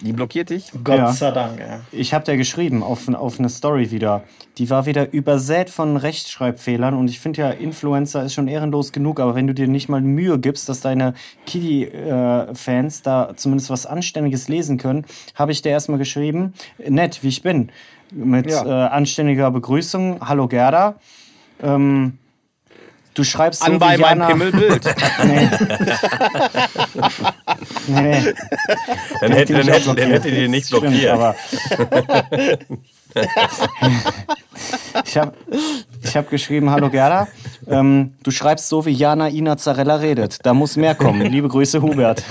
[0.00, 0.70] Die blockiert dich?
[0.84, 1.12] Gott Ja.
[1.12, 1.80] sei Dank, ja.
[1.92, 4.22] Ich habe der geschrieben auf, auf eine Story wieder.
[4.58, 9.20] Die war wieder übersät von Rechtschreibfehlern und ich finde ja, Influencer ist schon ehrenlos genug,
[9.20, 11.14] aber wenn du dir nicht mal Mühe gibst, dass deine
[11.46, 17.42] Kiddie-Fans da zumindest was Anständiges lesen können, habe ich der erstmal geschrieben, nett, wie ich
[17.42, 17.70] bin,
[18.12, 18.64] mit Ja.
[18.86, 20.18] äh, anständiger Begrüßung.
[20.26, 20.96] Hallo Gerda.
[21.62, 22.18] Ähm,
[23.14, 24.84] du schreibst so An bei wie meinem Pimmelbild.
[25.24, 25.48] Nee.
[27.86, 28.34] nee, nee.
[29.20, 30.10] Dann hätte, dann hätte, dann blockiert.
[30.10, 31.12] hätte die nicht Stimmt, blockiert.
[31.12, 31.34] aber
[35.04, 35.32] ich habe
[36.02, 37.28] ich hab geschrieben, hallo Gerda,
[37.68, 40.38] ähm, du schreibst so, wie Jana Ina Zarella redet.
[40.44, 41.26] Da muss mehr kommen.
[41.30, 42.22] Liebe Grüße, Hubert.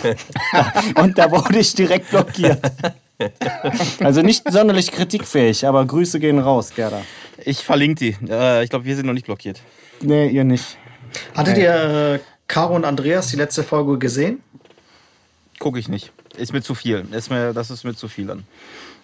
[0.95, 2.59] Und da wurde ich direkt blockiert.
[3.99, 7.01] Also nicht sonderlich kritikfähig, aber Grüße gehen raus, Gerda.
[7.45, 8.15] Ich verlinke die.
[8.29, 9.61] Äh, ich glaube, wir sind noch nicht blockiert.
[10.01, 10.77] Nee, ihr nicht.
[11.35, 14.41] Hattet ihr äh, Caro und Andreas die letzte Folge gesehen?
[15.59, 16.11] Gucke ich nicht.
[16.37, 17.05] Ist mir zu viel.
[17.11, 18.45] Ist mir, das ist mir zu viel dann.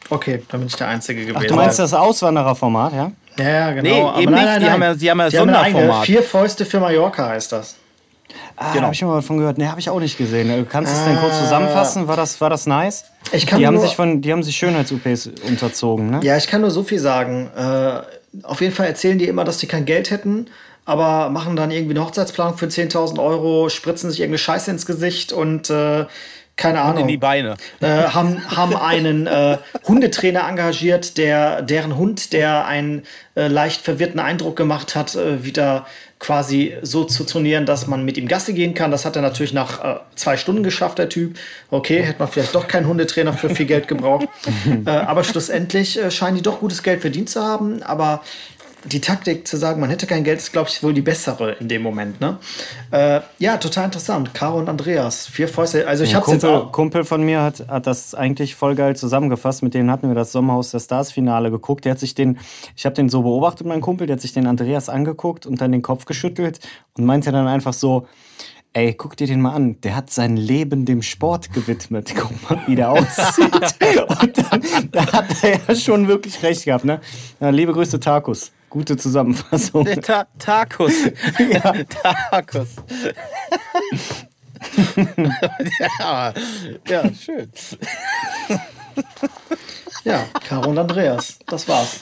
[0.10, 1.38] Okay, dann bin ich der Einzige gewesen.
[1.44, 3.12] Ach, du meinst das Auswandererformat, ja?
[3.38, 3.82] Ja, ja, genau.
[3.82, 4.62] Nee, Aber eben nicht.
[4.62, 6.06] Die haben ja- sie haben ja Die eigene Sonderformat.
[6.06, 7.76] Vier Fäuste für Mallorca heißt das.
[8.56, 8.84] Ah, Genau.
[8.86, 9.58] habe ich schon mal davon gehört.
[9.58, 10.50] Nee, habe ich auch nicht gesehen.
[10.50, 12.08] Äh, Kannst du es denn kurz zusammenfassen?
[12.08, 13.06] War das, war das nice?
[13.34, 16.20] Ich kann Die haben, sich von, die haben sich Schönheits-UPs unterzogen, ne?
[16.24, 17.50] Ja, ich kann nur so viel sagen.
[17.58, 18.00] Äh,
[18.44, 20.48] auf jeden Fall erzählen die immer, dass die kein Geld hätten,
[20.86, 25.32] aber machen dann irgendwie eine Hochzeitsplanung für 10.000 Euro, spritzen sich irgendeine Scheiße ins Gesicht
[25.34, 26.06] und äh,
[26.58, 27.08] keine In Ahnung.
[27.08, 27.56] die Beine.
[27.82, 33.04] äh, haben, haben einen äh, Hundetrainer engagiert, der deren Hund, der einen
[33.36, 35.86] äh, leicht verwirrten Eindruck gemacht hat, äh, wieder
[36.18, 38.90] quasi so zu trainieren, dass man mit ihm Gasse gehen kann.
[38.90, 41.38] Das hat er natürlich nach äh, zwei Stunden geschafft, der Typ.
[41.70, 44.28] Okay, hätte man vielleicht doch keinen Hundetrainer für viel Geld gebraucht.
[44.86, 47.84] äh, aber schlussendlich scheinen die doch gutes Geld verdient zu haben.
[47.84, 48.22] Aber
[48.86, 51.68] die Taktik zu sagen, man hätte kein Geld, ist, glaube ich, wohl die bessere in
[51.68, 52.22] dem Moment.
[52.22, 52.38] Ne?
[52.92, 54.34] Äh, ja, total interessant.
[54.34, 55.88] Caro und Andreas, vier Fäuste.
[55.88, 56.72] Also ich Ein habe jetzt Kumpel, auch.
[56.72, 59.64] Kumpel von mir hat, hat das eigentlich voll geil zusammengefasst.
[59.64, 61.86] Mit denen hatten wir das Sommerhaus der Stars Finale geguckt.
[61.86, 62.38] Der hat sich den,
[62.76, 65.72] ich habe den so beobachtet, mein Kumpel, der hat sich den Andreas angeguckt und dann
[65.72, 66.60] den Kopf geschüttelt
[66.98, 68.08] und meinte dann einfach so,
[68.76, 69.80] ey, guck dir den mal an.
[69.82, 72.14] Der hat sein Leben dem Sport gewidmet.
[72.18, 73.54] Guck mal, wie der aussieht.
[74.22, 77.00] und dann, da hat er ja schon wirklich recht gehabt, ne?
[77.40, 78.52] Ja, liebe Grüße, Takus.
[78.70, 79.86] Gute Zusammenfassung.
[80.02, 80.92] Ta Tacos.
[82.30, 82.68] Tacos.
[86.00, 86.34] ja,
[86.90, 87.50] ja, schön.
[90.04, 91.40] Ja, Caro und Andreas.
[91.48, 92.02] Das war's.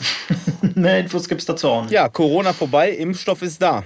[0.73, 1.91] Mehr Infos gibt's dazu auch nicht.
[1.91, 3.83] Ja, Corona vorbei, Impfstoff ist da.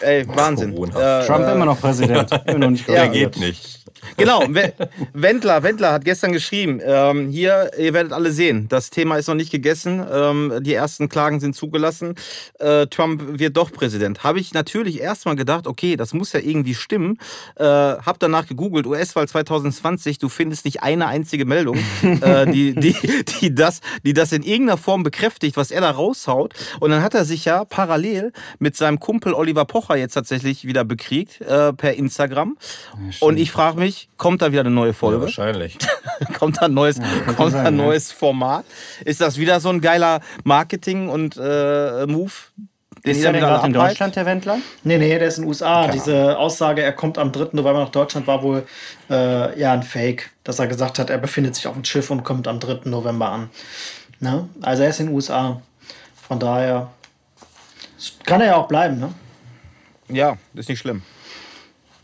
[0.00, 0.72] Ey, Wahnsinn.
[0.94, 2.30] Äh, Trump immer noch Präsident.
[2.46, 3.85] Immer noch nicht Der geht nicht.
[4.16, 4.72] Genau, We-
[5.12, 9.34] Wendler, Wendler hat gestern geschrieben, ähm, hier, ihr werdet alle sehen, das Thema ist noch
[9.34, 12.14] nicht gegessen, ähm, die ersten Klagen sind zugelassen,
[12.58, 14.24] äh, Trump wird doch Präsident.
[14.24, 17.18] Habe ich natürlich erstmal gedacht, okay, das muss ja irgendwie stimmen,
[17.56, 22.94] äh, hab danach gegoogelt, US-Wahl 2020, du findest nicht eine einzige Meldung, äh, die, die,
[23.40, 26.54] die, das, die das in irgendeiner Form bekräftigt, was er da raushaut.
[26.80, 30.84] Und dann hat er sich ja parallel mit seinem Kumpel Oliver Pocher jetzt tatsächlich wieder
[30.84, 32.56] bekriegt, äh, per Instagram.
[33.20, 35.22] Und ich frage mich, kommt da wieder eine neue Ja, Folge?
[35.22, 35.76] wahrscheinlich.
[36.38, 37.84] kommt da ein neues, kommt da sein, ein ja.
[37.84, 38.64] neues Format?
[39.04, 42.32] Ist das wieder so ein geiler Marketing- und äh, Move?
[43.04, 43.72] Den Ist ihr er denn wieder gerade in?
[43.72, 44.58] Deutschland, der Wendler?
[44.82, 45.86] Nee, nee, der ist in den USA.
[45.88, 47.50] Diese Aussage, er kommt am 3.
[47.52, 48.66] November nach Deutschland, war wohl
[49.08, 52.24] äh, ja ein Fake, dass er gesagt hat, er befindet sich auf dem Schiff und
[52.24, 52.80] kommt am 3.
[52.88, 53.50] November an.
[54.18, 54.48] Ne?
[54.62, 55.60] Also er ist in den USA.
[56.26, 56.90] Von daher
[58.24, 58.98] kann er ja auch bleiben.
[58.98, 59.14] Ne?
[60.08, 61.02] Ja, ist nicht schlimm.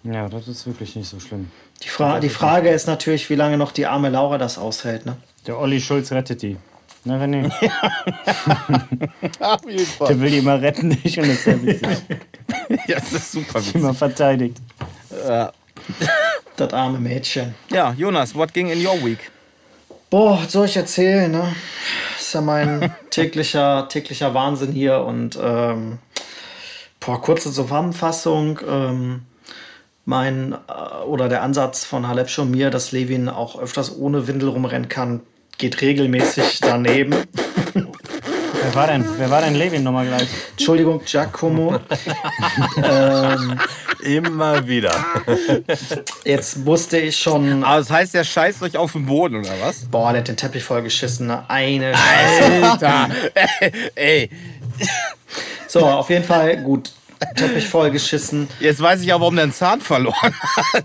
[0.05, 1.51] Ja, das ist wirklich nicht so schlimm.
[1.83, 5.05] Die, Fra die Frage ist natürlich, wie lange noch die arme Laura das aushält.
[5.05, 5.17] Ne?
[5.47, 6.57] Der Olli Schulz rettet die.
[7.05, 7.51] Na, René?
[9.41, 10.09] Auf jeden Fall.
[10.09, 11.19] Der will die immer retten, nicht?
[11.19, 11.89] Und das ist sehr witzig.
[12.87, 13.75] Ja, das ist super witzig.
[13.75, 14.59] Immer verteidigt.
[16.57, 17.55] Das arme Mädchen.
[17.71, 19.31] Ja, Jonas, what ging in your week?
[20.11, 21.55] Boah, was soll ich erzählen, ne?
[22.13, 25.99] Das ist ja mein täglicher, täglicher Wahnsinn hier und ähm,
[27.01, 28.61] boah, kurze Zusammenfassung.
[28.69, 29.23] Ähm,
[30.05, 34.49] mein äh, oder der Ansatz von Halep schon mir, dass Levin auch öfters ohne Windel
[34.49, 35.21] rumrennen kann,
[35.59, 37.15] geht regelmäßig daneben.
[37.75, 40.29] Wer war denn, wer war denn Levin nochmal gleich?
[40.53, 41.79] Entschuldigung, Giacomo.
[42.83, 43.59] ähm,
[44.03, 44.93] Immer wieder.
[46.25, 47.63] jetzt musste ich schon.
[47.63, 49.85] Aber das heißt, der scheißt euch auf den Boden, oder was?
[49.85, 51.29] Boah, der hat den Teppich vollgeschissen.
[51.29, 51.45] Ne?
[51.49, 52.67] Eine Scheiße.
[52.71, 53.09] Alter!
[53.95, 54.29] Ey,
[55.69, 56.93] So, auf jeden Fall gut.
[57.37, 58.49] Teppich vollgeschissen.
[58.61, 60.35] jetzt weiß ich auch, warum der einen Zahn verloren
[60.73, 60.85] hat.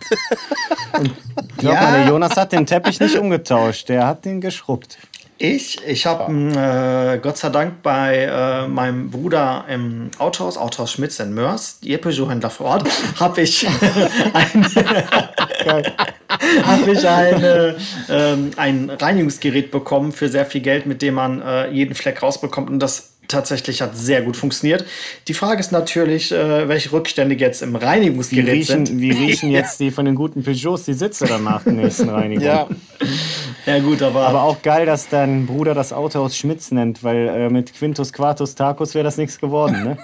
[1.58, 1.82] Glaub Ja.
[1.82, 4.98] mal, der Jonas hat den Teppich nicht umgetauscht, der hat den geschrubbt.
[5.40, 11.20] Ich, ich habe äh, Gott sei Dank bei äh, meinem Bruder im Autohaus, Autohaus Schmitz
[11.20, 13.68] in Mörs, ihr Peugeot-Händler vor Ort, habe ich,
[14.34, 14.66] ein,
[16.66, 17.76] hab ich eine,
[18.10, 22.72] ähm, ein Reinigungsgerät bekommen für sehr viel Geld, mit dem man äh, jeden Fleck rausbekommt.
[22.72, 24.86] Und das tatsächlich hat sehr gut funktioniert.
[25.28, 28.90] Die Frage ist natürlich, äh, welche Rückstände jetzt im Wie Reinigungsgerät sind.
[28.90, 32.46] riechen, wie riechen jetzt die von den guten Peugeots die Sitze danach der nächsten Reinigung?
[33.66, 37.50] Ja gut, aber, Aber auch geil, dass dein Bruder das Autohaus Schmitz nennt, weil äh,
[37.50, 39.98] mit Quintus Quartus Tacus wäre das nichts geworden, ne?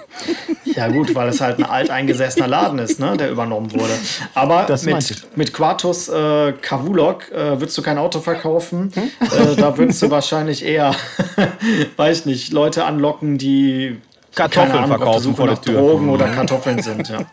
[0.76, 3.92] Ja gut, weil es halt ein alteingesessener Laden ist, ne, der übernommen wurde.
[4.34, 8.92] Aber Das mit, mit Quartus äh, Kavulok äh, würdest du kein Auto verkaufen.
[8.94, 10.94] Äh, da würdest du wahrscheinlich eher,
[11.96, 14.00] weiß nicht, Leute anlocken, die
[14.34, 15.80] Kartoffeln Ahnung, verkaufen vor der Tür.
[15.80, 17.08] Drogen oder Kartoffeln sind.
[17.08, 17.18] Ja.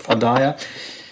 [0.00, 0.56] Von daher,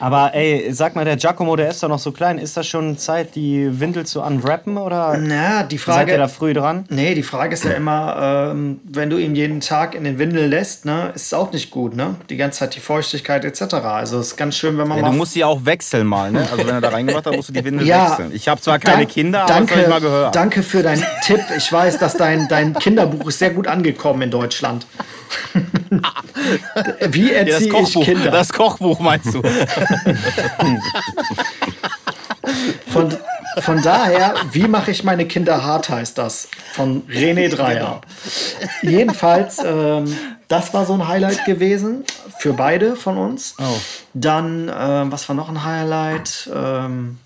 [0.00, 2.38] Aber ey, sag mal, der Giacomo, der ist doch noch so klein.
[2.38, 6.34] Ist das schon Zeit, die Windel zu unwrappen oder na, die seid ihr da Frage.
[6.38, 6.84] früh dran?
[6.88, 10.46] Nee, die Frage ist ja immer, ähm, wenn du ihn jeden Tag in den Windel
[10.46, 12.14] lässt, ne, ist es auch nicht gut, ne?
[12.30, 13.74] Die ganze Zeit die Feuchtigkeit etc.
[13.74, 16.30] Also es ist ganz schön, wenn man Ja, mal du musst sie auch wechseln mal,
[16.30, 16.40] ne?
[16.50, 18.10] Also wenn er da reingemacht hat, musst du die Windel Ja.
[18.10, 18.30] wechseln.
[18.32, 20.36] Ich habe zwar keine Kinder, aber danke, das habe ich mal gehört.
[20.36, 21.40] Danke für deinen Tipp.
[21.56, 24.86] Ich weiß, dass dein, dein Kinderbuch ist sehr gut angekommen in Deutschland.
[27.10, 28.30] Wie Ja, erziehe ich Kochbuch, Kinder?
[28.30, 29.42] das Kochbuch meinst du?
[32.88, 33.16] Von,
[33.60, 36.48] von daher, wie mache ich meine Kinder hart, heißt das.
[36.72, 38.00] Von René Dreier.
[38.82, 40.16] Jedenfalls, ähm,
[40.48, 42.04] das war so ein Highlight gewesen
[42.38, 43.54] für beide von uns.
[43.58, 43.62] Oh.
[44.14, 46.50] Dann, ähm, was war noch ein Highlight?
[46.54, 47.18] Ähm,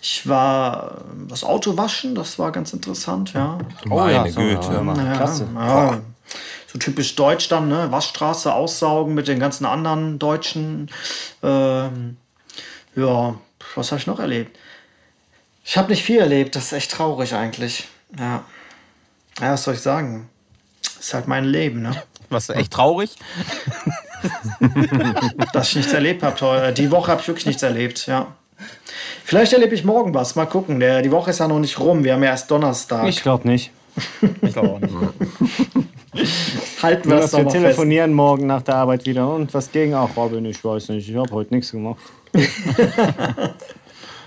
[0.00, 3.58] ich war ähm, das Auto waschen, das war ganz interessant, ja.
[3.86, 4.72] Meine so, Güte.
[4.72, 4.94] ja.
[4.94, 5.48] Ja, Klasse.
[5.54, 5.98] Ja.
[6.76, 7.90] So typisch deutsch dann, ne?
[7.90, 10.90] Waschstraße aussaugen mit den ganzen anderen Deutschen.
[11.42, 12.18] Ähm,
[12.94, 13.34] ja,
[13.74, 14.58] was habe ich noch erlebt?
[15.64, 17.88] Ich habe nicht viel erlebt, das ist echt traurig eigentlich.
[18.18, 18.44] Ja.
[19.40, 20.28] Ja, was soll ich sagen?
[21.00, 22.02] Ist halt mein Leben, ne?
[22.28, 23.14] Was echt traurig.
[25.52, 26.72] Dass ich nichts erlebt habe.
[26.72, 28.34] Die Woche habe ich wirklich nichts erlebt, ja.
[29.24, 30.34] Vielleicht erlebe ich morgen was.
[30.34, 30.80] Mal gucken.
[30.80, 32.02] Der, die Woche ist ja noch nicht rum.
[32.02, 33.06] Wir haben ja erst Donnerstag.
[33.06, 33.70] Ich glaube nicht.
[34.42, 34.92] Ich glaube auch nicht.
[36.82, 37.62] Halten wir das dass wir mal fest.
[37.62, 39.32] telefonieren morgen nach der Arbeit wieder.
[39.32, 39.94] Und was ging?
[39.94, 41.08] Ach, Robin, ich weiß nicht.
[41.08, 42.00] Ich habe heute nichts gemacht.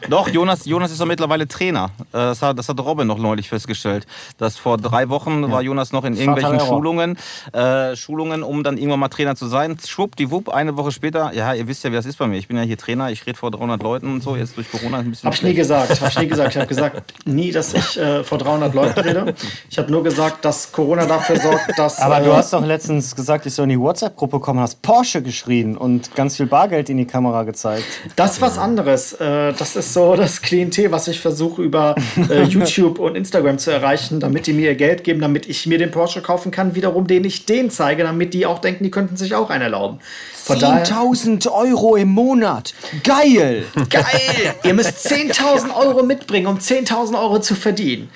[0.10, 1.90] Doch, Jonas, Jonas ist doch mittlerweile Trainer.
[2.14, 4.06] Äh, Das hat, das hat Robin noch neulich festgestellt.
[4.38, 6.60] Dass vor drei Wochen war Jonas noch in irgendwelchen.
[6.60, 7.18] Schulungen,
[7.54, 9.78] äh, Schulungen, um dann irgendwann mal Trainer zu sein.
[9.86, 12.38] Schwuppdiwupp, eine Woche später, ja, ihr wisst ja, wie das ist bei mir.
[12.38, 14.36] Ich bin ja hier Trainer, ich rede vor 300 Leuten und so.
[14.36, 15.26] Jetzt durch Corona ein bisschen.
[15.28, 16.00] Habe ich nie gesagt.
[16.00, 16.50] Habe ich nie gesagt.
[16.52, 19.36] Ich habe gesagt, nie, dass ich äh, vor 300 Leuten rede.
[19.70, 22.00] Ich habe nur gesagt, dass Corona dafür sorgt, dass.
[22.00, 25.22] Aber äh, du hast doch letztens gesagt, ich soll in die WhatsApp-Gruppe kommen, hast Porsche
[25.22, 27.86] geschrien und ganz viel Bargeld in die Kamera gezeigt.
[28.16, 29.14] Das ist was anderes.
[29.14, 31.96] Äh, das ist so das Klientel, was ich versuche über
[32.30, 35.78] äh, YouTube und Instagram zu erreichen, damit die mir ihr Geld geben, damit ich mir
[35.78, 39.18] den Porsche kaufen kann, wiederum den ich den zeige, damit die auch denken, die könnten
[39.18, 40.00] sich auch einen erlauben.
[40.34, 42.74] Von daher, 10.000 Euro im Monat.
[43.04, 43.66] Geil!
[43.90, 44.56] geil!
[44.64, 48.10] Ihr müsst 10.000 Euro mitbringen, um 10.000 Euro zu verdienen.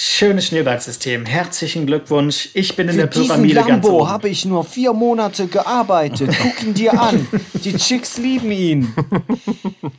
[0.00, 1.26] Schönes Schneeballsystem.
[1.26, 2.50] Herzlichen Glückwunsch.
[2.54, 4.08] Ich bin in Für der diesen Pyramide ganz Lambo oben.
[4.08, 6.30] habe ich nur vier Monate gearbeitet.
[6.40, 7.26] Guck ihn dir an.
[7.54, 8.94] Die Chicks lieben ihn.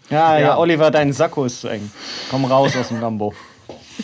[0.09, 1.91] Ja, ja, Oliver, dein Sakko ist zu eng.
[2.31, 3.33] Komm raus aus dem Lambo.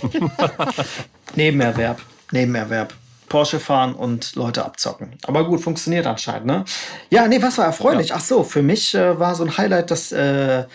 [1.35, 2.01] Nebenerwerb.
[2.31, 2.93] Nebenerwerb.
[3.29, 5.13] Porsche fahren und Leute abzocken.
[5.25, 6.65] Aber gut, funktioniert anscheinend, ne?
[7.09, 8.13] Ja, nee, was war erfreulich?
[8.13, 10.65] Ach so, für mich äh, war so ein Highlight, dass äh,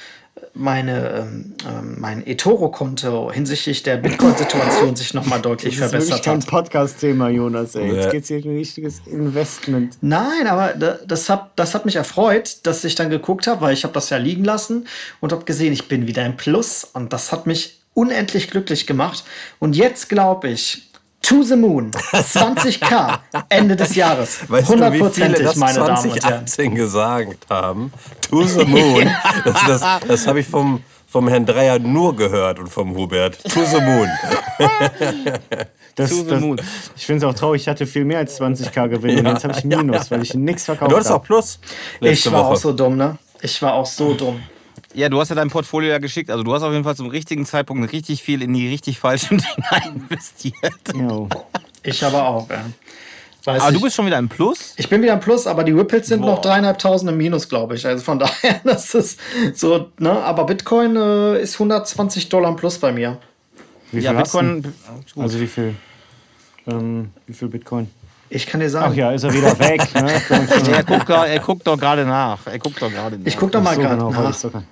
[0.55, 6.41] meine, ähm, ähm, mein eToro-Konto hinsichtlich der Bitcoin-Situation sich nochmal deutlich Das ist verbessert kein
[6.41, 6.47] hat.
[6.47, 7.75] Podcast-Thema, Jonas.
[7.75, 7.93] Ey.
[7.93, 8.11] Jetzt Ja.
[8.11, 9.97] geht's hier um ein richtiges Investment.
[10.01, 13.73] Nein, aber da- das hat, das hat mich erfreut, dass ich dann geguckt habe, weil
[13.75, 14.87] ich habe das ja liegen lassen
[15.21, 19.25] und habe gesehen, ich bin wieder im Plus und das hat mich unendlich glücklich gemacht.
[19.59, 20.90] Und jetzt glaube ich,
[21.23, 25.91] to the moon, 20k, Ende des Jahres, Weißt du, wie viele hundertprozentig, das meine Damen
[25.91, 26.47] und Herren.
[26.47, 27.93] 2018 gesagt haben?
[28.31, 29.11] To the moon.
[29.45, 33.43] Das, das, das habe ich vom, vom Herrn Dreier nur gehört und vom Hubert.
[33.45, 34.09] To the moon.
[35.97, 36.61] Das, To the das, moon.
[36.97, 39.55] ich finde es auch traurig, ich hatte viel mehr als 20k Gewinn und jetzt habe
[39.59, 41.27] ich Minus, weil ich nichts verkauft Du hattest auch habe.
[41.27, 41.59] Plus.
[42.01, 42.53] Ich war Woche.
[42.53, 43.19] auch so dumm, ne?
[43.43, 44.41] Ich war auch so dumm.
[44.95, 46.31] Ja, du hast ja dein Portfolio ja geschickt.
[46.31, 49.39] Also du hast auf jeden Fall zum richtigen Zeitpunkt richtig viel in die richtig falschen
[49.83, 50.55] Dinge investiert.
[50.95, 51.29] Jo.
[51.83, 52.65] Ich aber auch, ja.
[53.45, 54.75] Weiß Aber ich, du bist schon wieder im Plus?
[54.77, 56.33] ich bin wieder im Plus, aber die Ripples sind Boah.
[56.33, 57.87] noch dreieinhalbtausend im Minus, glaube ich.
[57.87, 59.19] Also von daher, das ist
[59.55, 60.11] so, ne?
[60.11, 63.17] Aber Bitcoin äh, ist 120 Dollar im Plus bei mir.
[63.93, 64.39] Wie viel Ja, hast du?
[64.41, 64.75] Bitcoin.
[65.17, 65.75] Also wie viel?
[66.67, 67.91] Ähm, wie viel Bitcoin?
[68.29, 69.89] Ich kann dir sagen, Ach ja, ist er wieder weg.
[69.95, 70.21] Ne?
[70.73, 72.47] Er guckt, doch- er guckt doch gerade nach.
[72.47, 73.27] Er guckt doch gerade nach.
[73.27, 74.63] ich gucke doch mal so gerade genau, nach.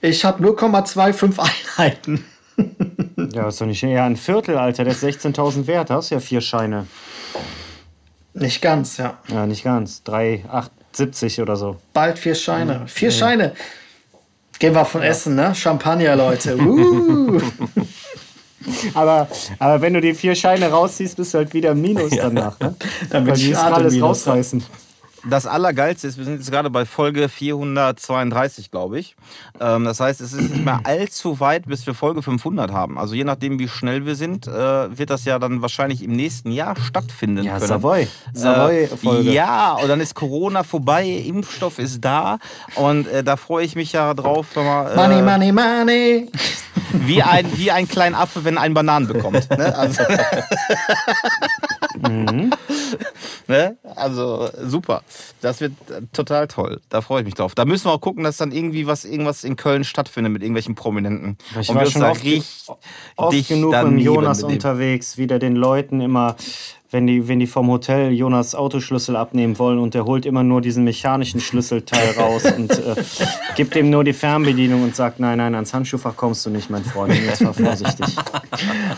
[0.00, 1.38] Ich habe 0,25
[1.76, 2.24] Einheiten.
[3.32, 3.82] Ja, ist doch nicht.
[3.82, 5.90] Ja, ein Viertel, Alter, der ist 16.000 wert.
[5.90, 6.86] Da hast du ja vier Scheine.
[8.34, 9.18] Nicht ganz, ja.
[9.28, 10.02] Ja, nicht ganz.
[10.04, 11.76] 3, 8, 70 oder so.
[11.92, 12.82] Bald vier Scheine.
[12.86, 13.54] Vier Scheine.
[14.58, 15.54] Gehen wir von Essen, ne?
[15.54, 16.56] Champagner, Leute.
[16.68, 17.40] Uh.
[18.92, 19.28] Aber,
[19.60, 22.58] aber wenn du die vier Scheine rausziehst, bist du halt wieder im Minus danach.
[22.58, 22.74] Ne?
[23.08, 24.64] Dann bin Weil ich alles rausreißen.
[25.28, 29.14] Das Allergeilste ist, wir sind jetzt gerade bei Folge 432, glaube ich.
[29.60, 32.98] Ähm, das heißt, es ist nicht mehr allzu weit, bis wir Folge 500 haben.
[32.98, 34.50] Also je nachdem, wie schnell wir sind, äh,
[34.96, 37.68] wird das ja dann wahrscheinlich im nächsten Jahr stattfinden Ja, können.
[37.68, 38.08] Savoy.
[38.32, 39.30] Savoy-Folge.
[39.30, 42.38] Äh, ja, und dann ist Corona vorbei, Impfstoff ist da
[42.76, 46.30] und äh, da freue ich mich ja drauf, wenn man, äh, Money, money, money.
[46.92, 49.50] Wie, ein, wie ein kleiner Affe, wenn einen Bananen bekommt.
[49.50, 49.76] Ne?
[49.76, 50.02] Also,
[53.46, 53.76] ne?
[53.96, 55.02] also super.
[55.40, 56.80] Das wird äh, total toll.
[56.88, 57.54] Da freue ich mich drauf.
[57.54, 60.74] Da müssen wir auch gucken, dass dann irgendwie was irgendwas in Köln stattfindet mit irgendwelchen
[60.74, 61.38] Prominenten.
[61.60, 62.68] Ich Und war wir schon oft, richtig
[63.16, 66.36] oft genug mit Jonas unterwegs, wieder den Leuten immer,
[66.90, 70.60] wenn die, wenn die vom Hotel Jonas Autoschlüssel abnehmen wollen und der holt immer nur
[70.60, 72.96] diesen mechanischen Schlüsselteil raus und äh,
[73.56, 76.84] gibt ihm nur die Fernbedienung und sagt, nein, nein, ans Handschuhfach kommst du nicht, mein
[76.84, 77.14] Freund.
[77.14, 78.06] Jetzt war vorsichtig.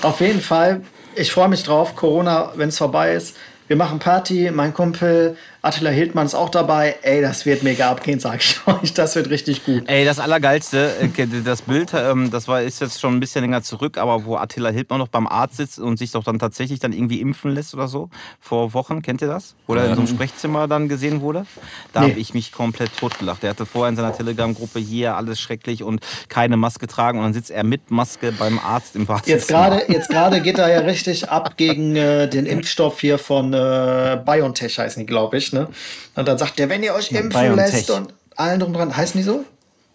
[0.03, 0.83] Auf jeden Fall,
[1.15, 1.97] ich freue mich drauf.
[1.97, 3.37] Corona, wenn es vorbei ist.
[3.69, 4.51] Wir machen Party.
[4.51, 6.97] Mein Kumpel Attila Hildmann ist auch dabei.
[7.03, 8.95] Ey, das wird mega abgehen, sag ich euch.
[8.95, 9.85] Das wird richtig gut.
[9.89, 13.63] Ey, das Allergeilste, äh, das Bild, ähm, das war, ist jetzt schon ein bisschen länger
[13.63, 16.93] zurück, aber wo Attila Hildmann noch beim Arzt sitzt und sich doch dann tatsächlich dann
[16.93, 18.09] irgendwie impfen lässt oder so,
[18.41, 19.55] vor Wochen, kennt ihr das?
[19.67, 21.45] Oder in so einem Sprechzimmer dann gesehen wurde.
[21.93, 22.11] Da Nee.
[22.11, 23.43] habe ich mich komplett totgelacht.
[23.43, 27.35] Der hatte vorher in seiner Telegram-Gruppe hier alles schrecklich und keine Maske tragen und dann
[27.35, 29.37] sitzt er mit Maske beim Arzt im Wartezimmer.
[29.39, 33.53] Jetzt gerade jetzt gerade geht er ja richtig ab gegen äh, den Impfstoff hier von
[33.53, 35.50] äh, BioNTech, heißen die, glaube ich.
[35.53, 35.69] Ne?
[36.15, 37.73] Und dann sagt der, wenn ihr euch impfen BioNTech.
[37.73, 39.45] lässt und allen drum dran, heißen die so?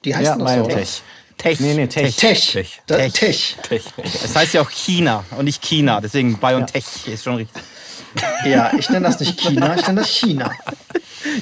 [0.04, 0.54] Die heißen doch so?
[0.56, 1.02] BioNTech.
[1.38, 1.60] Tech.
[1.60, 2.16] Nee, nee, Tech.
[2.16, 2.52] Tech.
[2.54, 2.82] Tech.
[2.88, 3.58] Da- Tech.
[3.68, 3.84] Tech.
[4.24, 7.62] Es heißt ja auch China und nicht China, deswegen BioNTech ist schon richtig.
[8.46, 10.50] Ja, ich nenne das nicht China, ich nenne das China.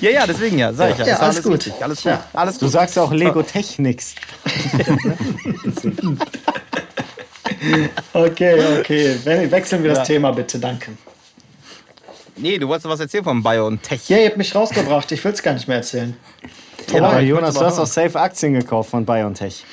[0.02, 1.06] Ja, ja, deswegen ja, sag ich ja.
[1.06, 1.54] Ja, doch alles gut.
[1.54, 2.06] richtig, Alles gut.
[2.06, 2.26] Ja.
[2.34, 2.74] Alles Du gut.
[2.74, 4.16] sagst ja auch Lego Technics.
[8.14, 9.16] Okay, okay.
[9.24, 10.06] We- Wechseln wir das Ja.
[10.06, 10.92] Thema bitte, danke.
[12.36, 14.10] Nee, du wolltest was erzählen von BioNTech.
[14.10, 16.16] Ja, ihr habt mich rausgebracht, ich will es gar nicht mehr erzählen.
[16.92, 19.64] Ja, Aber Jonas, du hast auch safe Aktien gekauft von BioNTech.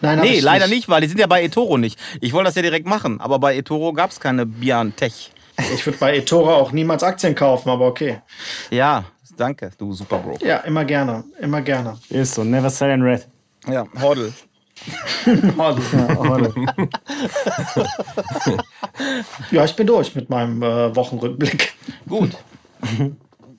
[0.00, 1.98] Nein, Nee, leider nicht, weil die sind ja bei eToro nicht.
[2.20, 5.30] Ich wollte das ja direkt machen, aber bei eToro gab es keine BioNTech.
[5.74, 8.20] Ich würde bei eToro auch niemals Aktien kaufen, aber okay.
[8.70, 9.04] Ja,
[9.36, 10.38] danke, du Super Bro.
[10.40, 11.98] Ja, immer gerne, immer gerne.
[12.08, 13.26] Ist so, never sell in red.
[13.68, 14.32] Ja, Hordel.
[19.50, 21.72] Ja, ich bin durch mit meinem äh, Wochenrückblick.
[22.08, 22.30] Gut.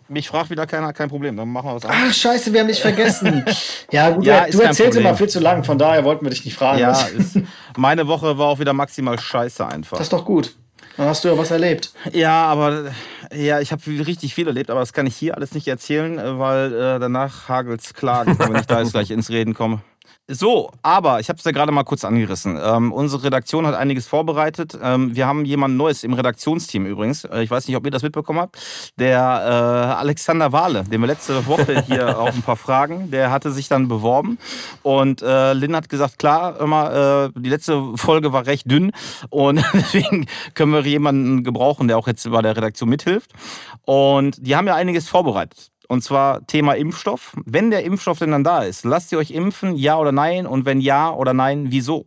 [0.07, 1.37] Mich fragt wieder keiner, kein Problem.
[1.37, 2.05] Dann machen wir was anderes.
[2.09, 3.45] Ach, scheiße, wir haben dich vergessen.
[3.91, 6.55] Ja, gut, Ja, du, erzählst immer viel zu lang, von daher wollten wir dich nicht
[6.55, 6.79] fragen.
[6.79, 7.39] Ja, das, ist,
[7.75, 9.97] meine Woche war auch wieder maximal scheiße einfach.
[9.97, 10.55] das ist doch gut.
[10.97, 11.91] Dann hast du ja was erlebt.
[12.13, 12.91] Ja, aber
[13.33, 16.39] ja, ich habe richtig viel erlebt, aber das kann ich hier alles nicht erzählen, äh,
[16.39, 19.81] weil äh, danach hagelt's Klagen, wenn ich da jetzt gleich ins Reden komme.
[20.33, 22.57] So, aber ich habe es ja gerade mal kurz angerissen.
[22.61, 24.77] Ähm, unsere Redaktion hat einiges vorbereitet.
[24.81, 27.25] Ähm, wir haben jemand Neues im Redaktionsteam übrigens.
[27.25, 28.57] Äh, ich weiß nicht, ob ihr das mitbekommen habt.
[28.97, 33.51] Der äh, Alexander Wahle, den wir letzte Woche hier auch ein paar Fragen, der hatte
[33.51, 34.37] sich dann beworben.
[34.83, 38.93] Und äh, Lynn hat gesagt, klar, immer, äh, die letzte Folge war recht dünn
[39.29, 43.31] und deswegen können wir jemanden gebrauchen, der auch jetzt bei der Redaktion mithilft.
[43.83, 45.70] Und die haben ja einiges vorbereitet.
[45.91, 47.33] Und zwar Thema Impfstoff.
[47.45, 50.47] Wenn der Impfstoff denn dann da ist, lasst ihr euch impfen, ja oder nein?
[50.47, 52.05] Und wenn ja oder nein, wieso?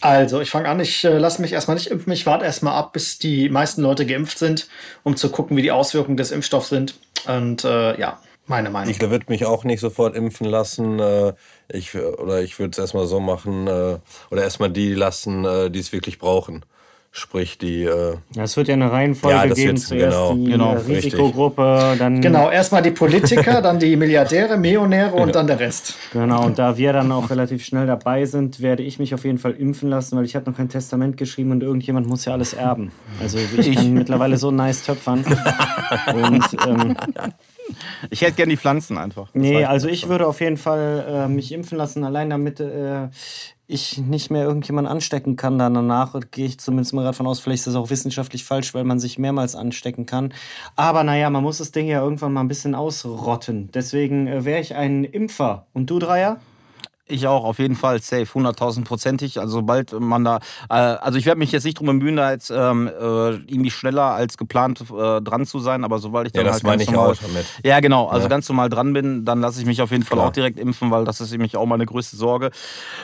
[0.00, 2.12] Also, ich fange an, ich äh, lasse mich erstmal nicht impfen.
[2.12, 4.68] Ich warte erstmal ab, bis die meisten Leute geimpft sind,
[5.02, 6.94] um zu gucken, wie die Auswirkungen des Impfstoffs sind.
[7.26, 8.88] Und äh, ja, meine Meinung.
[8.88, 11.00] Ich würde mich auch nicht sofort impfen lassen.
[11.00, 11.32] äh,
[11.72, 13.98] Ich, oder ich würde es erstmal so machen, äh,
[14.30, 16.64] oder erstmal die lassen, äh, die es wirklich brauchen.
[17.16, 17.84] Sprich, die.
[17.84, 19.76] Äh, Ja, es wird ja eine Reihenfolge Ja, das geben.
[19.76, 20.34] Zuerst genau.
[20.34, 21.12] die Genau, äh, richtig.
[21.12, 25.94] Risikogruppe, dann Genau, erstmal die Politiker, dann die Milliardäre, Millionäre und dann der Rest.
[26.12, 29.38] Genau, und da wir dann auch relativ schnell dabei sind, werde ich mich auf jeden
[29.38, 32.52] Fall impfen lassen, weil ich habe noch kein Testament geschrieben und irgendjemand muss ja alles
[32.52, 32.90] erben.
[33.22, 35.24] Also ich kann mittlerweile so nice töpfern.
[36.14, 36.96] Und ähm,
[38.10, 39.28] Ich hätte gern die Pflanzen einfach.
[39.32, 43.08] Das nee, also ich würde auf jeden Fall äh, mich impfen lassen, allein damit äh,
[43.66, 45.58] ich nicht mehr irgendjemand anstecken kann.
[45.58, 48.74] Dann danach gehe ich zumindest mal gerade von aus, vielleicht ist das auch wissenschaftlich falsch,
[48.74, 50.32] weil man sich mehrmals anstecken kann.
[50.76, 53.70] Aber naja, man muss das Ding ja irgendwann mal ein bisschen ausrotten.
[53.72, 55.66] Deswegen äh, wäre ich ein Impfer.
[55.72, 56.38] Und du, Dreier?
[57.06, 59.38] Ich auch, auf jeden Fall, safe, 100.000 prozentig.
[59.38, 60.38] Also sobald man da,
[60.70, 62.92] äh, also ich werde mich jetzt nicht drum bemühen, da jetzt ähm, äh,
[63.34, 66.62] irgendwie schneller als geplant äh, dran zu sein, aber sobald ich ja, dann das halt
[66.64, 67.46] meine ganz ich normal, auch damit.
[67.62, 68.28] Ja, genau, also Ja.
[68.30, 70.28] ganz normal dran bin, dann lasse ich mich auf jeden Fall Klar.
[70.28, 72.50] auch direkt impfen, weil das ist nämlich auch meine größte Sorge,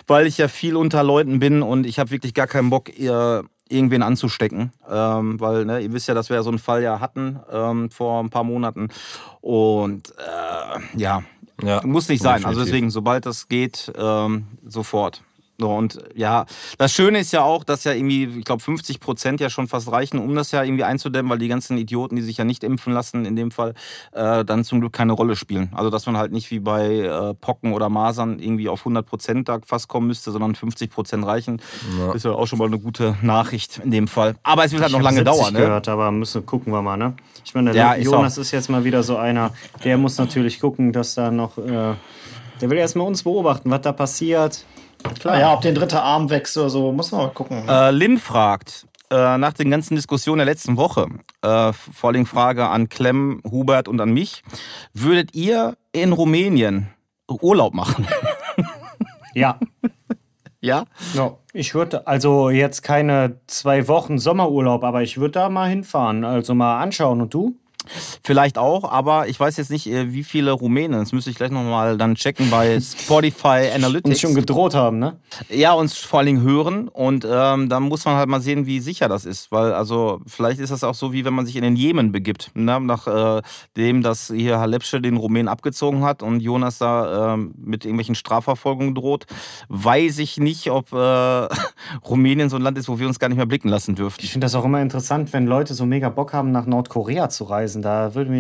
[0.07, 3.45] weil ich ja viel unter Leuten bin und ich habe wirklich gar keinen Bock, ihr
[3.69, 6.99] irgendwen anzustecken, ähm, weil ne, ihr wisst ja, dass wir ja so einen Fall ja
[7.01, 8.89] hatten ähm, vor ein paar Monaten
[9.43, 11.23] und äh, ja,
[11.65, 12.45] Ja, muss nicht sein.
[12.45, 15.23] Also deswegen, sobald das geht, ähm, sofort.
[15.61, 16.47] So, und ja,
[16.79, 19.93] das Schöne ist ja auch, dass ja irgendwie, ich glaube, 50 Prozent ja schon fast
[19.93, 22.95] reichen, um das ja irgendwie einzudämmen, weil die ganzen Idioten, die sich ja nicht impfen
[22.95, 23.75] lassen, in dem Fall,
[24.13, 25.71] äh, dann zum Glück keine Rolle spielen.
[25.75, 29.49] Also, dass man halt nicht wie bei äh, Pocken oder Masern irgendwie auf 100 Prozent
[29.51, 31.61] da fast kommen müsste, sondern 50 Prozent reichen.
[32.15, 34.37] Ist ja auch schon mal eine gute Nachricht in dem Fall.
[34.43, 35.61] Aber es wird halt noch Ich hab lange 70 dauern, ne?
[35.61, 37.15] gehört, aber müssen gucken wir mal, ne?
[37.45, 39.53] Ich meine, Ja, der ist Jonas ist jetzt mal wieder so einer,
[39.85, 41.95] der muss natürlich gucken, dass da noch, äh,
[42.61, 44.65] der will erstmal uns beobachten, was da passiert.
[45.19, 47.69] Klar, ja, ob den dritte Arm wächst oder so, muss man mal gucken.
[47.69, 51.07] Äh, Lynn fragt, äh, nach den ganzen Diskussionen der letzten Woche,
[51.43, 54.43] äh, vor allem Frage an Clem, Hubert und an mich,
[54.95, 56.89] würdet ihr in Rumänien
[57.29, 58.07] Urlaub machen?
[59.33, 59.61] Ja.
[60.61, 60.87] ja?
[61.15, 61.37] ja.
[61.53, 66.53] Ich würde, also jetzt keine zwei Wochen Sommerurlaub, aber ich würde da mal hinfahren, also
[66.55, 67.21] mal anschauen.
[67.21, 67.55] Und du?
[68.23, 71.51] Vielleicht auch, aber ich weiß jetzt nicht, äh, wie viele Rumänen, das müsste ich gleich
[71.51, 74.21] nochmal dann checken bei Spotify Uns Analytics.
[74.21, 75.19] schon gedroht haben, ne?
[75.49, 78.81] Ja, uns vor allen Dingen hören und ähm, dann muss man halt mal sehen, wie
[78.81, 81.63] sicher das ist, weil also vielleicht ist das auch so, wie wenn man sich in
[81.63, 82.81] den Jemen begibt, ne?
[82.81, 83.43] nach äh,
[83.77, 88.95] dem, dass hier Halepsche den Rumänen abgezogen hat und Jonas da ähm, mit irgendwelchen Strafverfolgungen
[88.95, 89.27] droht,
[89.69, 90.97] weiß ich nicht, ob äh,
[92.09, 94.25] Rumänien so ein Land ist, wo wir uns gar nicht mehr blicken lassen dürften.
[94.25, 97.45] Ich finde das auch immer interessant, wenn Leute so mega Bock haben, nach Nordkorea zu
[97.45, 97.80] reisen.
[97.83, 98.35] Da würde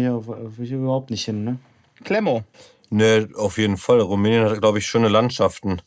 [0.62, 1.56] ich überhaupt nicht hin, ne?
[2.04, 2.42] Clemmo.
[2.90, 4.00] Ne, auf jeden Fall.
[4.00, 5.80] Rumänien hat, glaube ich, schöne Landschaften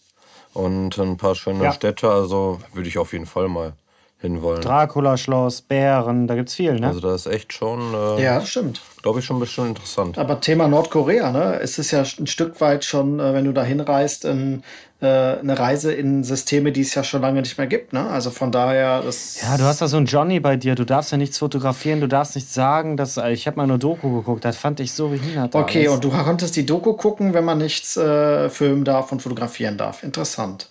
[0.54, 1.74] und ein paar schöne Ja.
[1.74, 2.10] Städte.
[2.10, 3.74] Also würde ich auf jeden Fall mal
[4.20, 4.62] hinwollen.
[4.62, 6.88] Dracula-Schloss, Bären, da gibt's viel, ne?
[6.88, 8.80] Also da ist echt schon, äh, ja, das stimmt.
[9.02, 10.18] glaube ich, schon bestimmt interessant.
[10.18, 11.60] Aber Thema Nordkorea, ne?
[11.62, 15.58] Es ist ja ein Stück weit schon, äh, wenn du da hinreist, in, äh, eine
[15.58, 18.08] Reise in Systeme, die es ja schon lange nicht mehr gibt, ne?
[18.10, 19.42] Also von daher, das.
[19.42, 20.76] Ja, du hast da so einen Johnny bei dir.
[20.76, 22.98] Du darfst ja nichts fotografieren, du darfst nichts sagen.
[22.98, 25.54] Das, äh, ich habe mal eine Doku geguckt, das fand ich so behindert.
[25.56, 25.96] Okay, alles.
[25.96, 30.04] und du konntest die Doku gucken, wenn man nichts äh, filmen darf und fotografieren darf.
[30.04, 30.70] Interessant.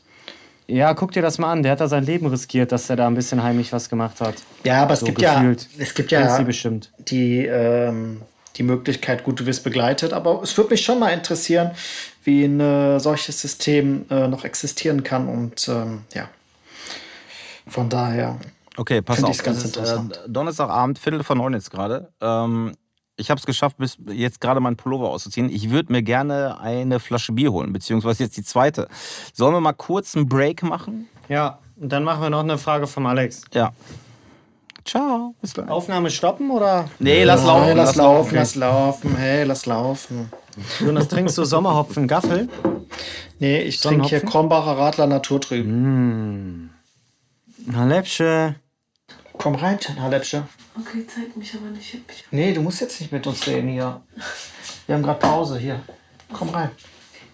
[0.69, 1.63] Ja, guck dir das mal an.
[1.63, 4.35] Der hat da sein Leben riskiert, dass er da ein bisschen heimlich was gemacht hat.
[4.65, 5.69] Ja, aber es So gibt gefühlt.
[5.77, 6.91] ja, es gibt ja sie bestimmt.
[6.99, 8.23] die, ähm,
[8.57, 10.13] die Möglichkeit, gut, du wirst begleitet.
[10.13, 11.73] Aber es würde mich schon mal interessieren,
[12.25, 15.29] wie ein äh, solches System äh, noch existieren kann.
[15.29, 16.29] Und ähm, ja,
[17.67, 18.39] von daher.
[18.77, 19.43] Okay, pass auf.
[19.43, 20.17] ganz es ist, interessant.
[20.17, 22.13] Äh, Donnerstagabend, Viertel von neun jetzt gerade.
[22.21, 22.75] Ähm,
[23.17, 25.51] ich habe es geschafft, bis jetzt gerade meinen Pullover auszuziehen.
[25.51, 28.89] Ich würde mir gerne eine Flasche Bier holen, beziehungsweise jetzt die zweite.
[29.35, 31.09] Sollen wir mal kurz einen Break machen?
[31.29, 33.43] Ja, und dann machen wir noch eine Frage vom Alex.
[33.53, 33.73] Ja.
[34.85, 35.35] Ciao.
[35.41, 35.69] Bis gleich.
[35.69, 36.89] Aufnahme stoppen oder?
[36.99, 37.65] Nee, lass laufen.
[37.65, 38.37] Hey, lass, laufen, okay.
[38.37, 39.17] lass laufen.
[39.17, 40.33] Hey, lass laufen.
[40.81, 42.49] Jonas, trinkst du Sommerhopfen Gaffel?
[43.39, 44.21] Nee, ich trinke hier?
[44.21, 45.67] Krombacher Radler Naturtrüb.
[47.67, 48.57] Na, Läppsche.
[49.39, 50.45] Komm rein, Halepsche.
[50.79, 51.95] Okay, zeig mich aber nicht.
[51.95, 54.01] Ich Nee, du musst jetzt nicht mit uns reden hier.
[54.87, 55.81] Wir haben gerade Pause hier.
[56.33, 56.71] Komm rein.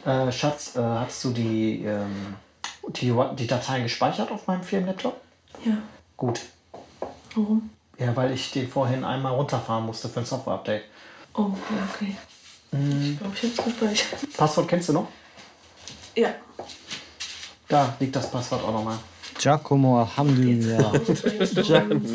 [0.04, 2.34] Äh, Schatz, äh, hast du die, ähm,
[2.88, 5.20] die, die Dateien gespeichert auf meinem Firmenlaptop?
[5.64, 5.76] ja.
[6.16, 6.40] Gut.
[7.34, 7.70] Warum?
[7.98, 10.84] Ja, weil ich den vorhin einmal runterfahren musste für ein Software-Update.
[11.34, 12.16] Oh, ja, okay.
[12.72, 14.36] Ich glaube, ich hab's gespeichert.
[14.36, 15.08] Passwort kennst du noch?
[16.14, 16.28] Ja.
[17.68, 18.98] Da liegt das Passwort auch nochmal.
[19.38, 20.92] Giacomo Alhamdulillah.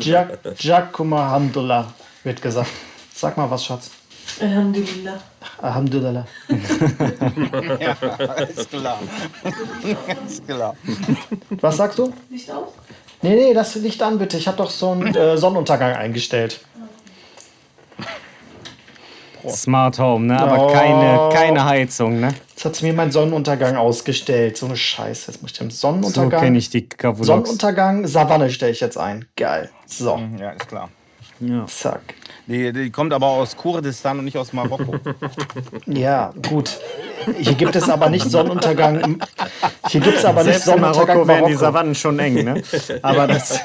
[0.00, 1.92] Jack, Giacomo Alhamdulillah
[2.22, 2.70] wird gesagt.
[3.14, 3.90] Sag mal was, Schatz.
[4.40, 5.18] Alhamdulillah.
[5.62, 6.26] Alhamdulillah.
[8.36, 8.98] Alles klar.
[10.08, 10.76] Alles klar.
[11.60, 12.12] Was sagst du?
[12.30, 12.72] Licht auf?
[13.22, 14.36] Nee, nee, das liegt an, bitte.
[14.36, 16.60] Ich habe doch so einen äh, Sonnenuntergang eingestellt.
[19.50, 20.38] Smart Home, ne?
[20.40, 20.72] Aber Oh.
[20.72, 22.34] keine, keine Heizung, ne?
[22.50, 24.56] Jetzt hat sie mir meinen Sonnenuntergang ausgestellt.
[24.56, 25.32] So eine Scheiße.
[25.32, 26.40] Jetzt muss ich den So Sonnenuntergang.
[26.42, 27.26] kenne ich die Kavologs.
[27.26, 29.26] Sonnenuntergang, Savanne stelle ich jetzt ein.
[29.36, 29.70] Geil.
[29.86, 30.88] So, Ja, ist klar.
[31.66, 32.00] zack.
[32.46, 34.96] Die, die kommt aber aus Kurdistan und nicht aus Marokko.
[35.86, 36.78] Ja, gut.
[37.38, 39.18] Hier gibt es aber nicht Sonnenuntergang.
[39.88, 41.54] Hier gibt es aber nicht Selbst in Sonnenuntergang Marokko wären die.
[41.54, 42.62] Savannen schon eng, ne?
[43.02, 43.60] Aber das.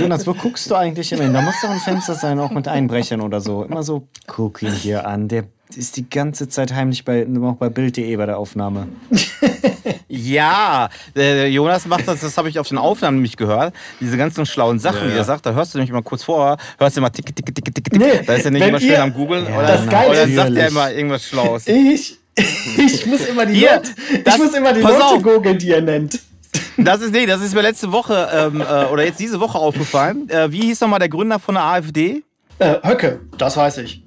[0.00, 1.32] Jonas, wo guckst du eigentlich immer hin?
[1.32, 3.62] Da muss doch ein Fenster sein, auch mit Einbrechern oder so.
[3.62, 5.28] Immer so, guck ihn hier an.
[5.28, 5.44] Der
[5.76, 8.88] ist die ganze Zeit heimlich bei, auch bei Bild.de bei der Aufnahme.
[10.16, 13.74] Ja, der Jonas macht das, das habe ich auf den Aufnahmen nämlich gehört.
[14.00, 15.24] Diese ganzen schlauen Sachen, Ja, die er ja.
[15.24, 17.74] sagt, da hörst du nämlich mal kurz vor, hörst du immer tick, tick, tick, tick,
[17.74, 17.92] tick.
[17.92, 19.46] Nee, da ist er nicht wenn immer schön ihr- am Googeln.
[19.46, 21.64] Ja, oder, das Geile oder sagt er immer irgendwas Schlaues.
[22.38, 25.22] Ich, ich muss immer die Hier, Leute, ich das- muss immer die auf.
[25.22, 26.18] googeln, die er nennt.
[26.76, 30.28] Das ist, nee, das ist mir letzte Woche ähm, äh, oder jetzt diese Woche aufgefallen.
[30.28, 32.22] Äh, wie hieß nochmal der Gründer von der AfD?
[32.58, 34.02] Äh, Höcke, das weiß ich.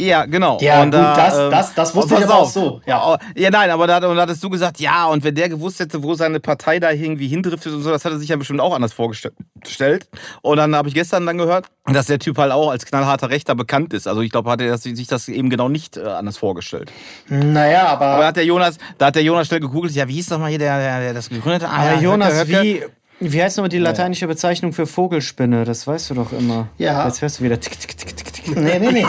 [0.00, 0.58] Ja, genau.
[0.60, 3.02] Ja, und gut, da, das- ähm, das- das wusste und ich aber auch so, ja.
[3.06, 5.78] Oh, ja, nein, aber da, und da hattest du gesagt, ja, und wenn der gewusst
[5.80, 8.60] hätte, wo seine Partei da irgendwie hindriftet und so, das hat er sich ja bestimmt
[8.60, 10.08] auch anders vorgestellt.
[10.42, 13.54] Und dann habe ich gestern dann gehört, dass der Typ halt auch als knallharter Rechter
[13.54, 14.06] bekannt ist.
[14.06, 16.90] Also ich glaube, hat er sich das eben genau nicht äh, anders vorgestellt.
[17.28, 20.14] Naja, aber, Aber da hat der Jonas, da hat der Jonas schnell gegoogelt, ja, wie
[20.14, 21.70] hieß doch mal hier der, der, der das gegründet hat?
[21.78, 22.62] Ah, Jonas, Höcke.
[22.62, 22.84] wie,
[23.20, 25.64] wie heißt nochmal die lateinische Bezeichnung für Vogelspinne?
[25.64, 26.68] Das weißt du doch immer.
[26.78, 27.06] Ja.
[27.06, 28.56] Jetzt hörst du wieder tick, tick, tick, tick, tick.
[28.56, 29.06] nee, nee, nee.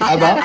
[0.00, 0.38] Aber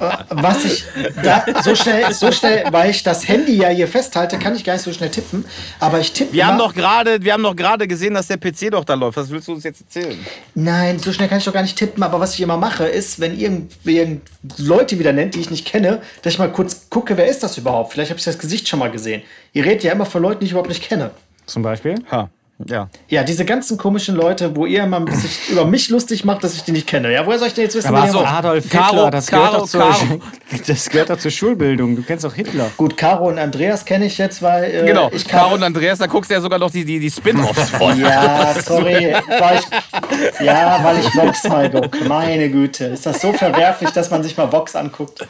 [0.00, 0.84] äh, was ich
[1.22, 4.72] da so schnell, so schnell, weil ich das Handy ja hier festhalte, kann ich gar
[4.72, 5.44] nicht so schnell tippen.
[5.78, 6.32] Aber ich tippe.
[6.32, 9.18] Wir haben doch gerade, wir haben doch gerade gesehen, dass der PC doch da läuft.
[9.18, 10.18] Was willst du uns jetzt erzählen?
[10.54, 12.02] Nein, so schnell kann ich doch gar nicht tippen.
[12.02, 14.22] Aber was ich immer mache, ist, wenn irgend, irgend
[14.56, 17.58] Leute wieder nennt, die ich nicht kenne, dass ich mal kurz gucke, wer ist das
[17.58, 17.92] überhaupt?
[17.92, 19.22] Vielleicht habe ich das Gesicht schon mal gesehen.
[19.52, 21.10] Ihr redet ja immer von Leuten, die ich überhaupt nicht kenne.
[21.50, 21.96] Zum Beispiel?
[22.10, 22.30] Ha,
[22.66, 22.88] ja.
[23.08, 26.62] Ja, diese ganzen komischen Leute, wo ihr immer sich über mich lustig macht, dass ich
[26.62, 27.12] die nicht kenne.
[27.12, 28.24] Ja, woher soll ich denn jetzt wissen, Aber wer so?
[28.24, 30.20] Adolf Caro, Hitler, das, Caro, gehört doch zur, Caro.
[30.66, 31.96] das gehört doch zur Schulbildung.
[31.96, 32.70] Du kennst auch Hitler.
[32.76, 35.40] Gut, Caro und Andreas kenne ich jetzt, weil äh, Genau, ich kann.
[35.40, 37.98] Caro und Andreas, da guckst du ja sogar noch die, die, die Spin-Offs von.
[37.98, 42.04] Ja, sorry, weil ich, ja, weil ich Vox mal gucke.
[42.04, 45.26] Meine Güte, ist das so verwerflich, dass man sich mal Vox anguckt?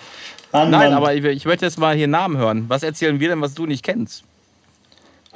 [0.53, 0.95] Mann, Nein, Mann.
[0.95, 2.65] aber ich, ich möchte jetzt mal hier Namen hören.
[2.67, 4.25] Was erzählen wir denn, was du nicht kennst?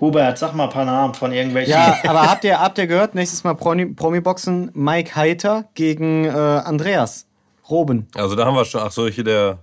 [0.01, 1.73] Hubert, sag mal ein paar Namen von irgendwelchen.
[1.73, 6.31] Ja, aber habt ihr, habt ihr gehört, nächstes Mal Promi- Promi-Boxen Mike Heiter gegen äh,
[6.31, 7.27] Andreas
[7.71, 8.09] Roben.
[8.15, 9.59] Also da haben wir schon, ach so, hier der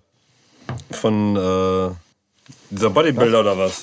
[0.89, 1.89] von äh,
[2.69, 3.82] dieser Bodybuilder oder was?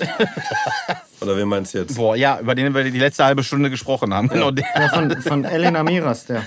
[1.21, 1.97] oder wen meinst du jetzt?
[1.97, 4.29] Boah, ja, über den wir die letzte halbe Stunde gesprochen haben.
[4.29, 4.65] Genau der.
[4.75, 6.43] Ja, von, von Elena Miras, der.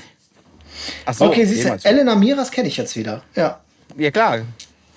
[1.05, 1.87] Ach so, okay, siehst du.
[1.87, 3.21] Elena Miras kenne ich jetzt wieder.
[3.35, 3.59] Ja.
[3.97, 4.39] Ja, klar.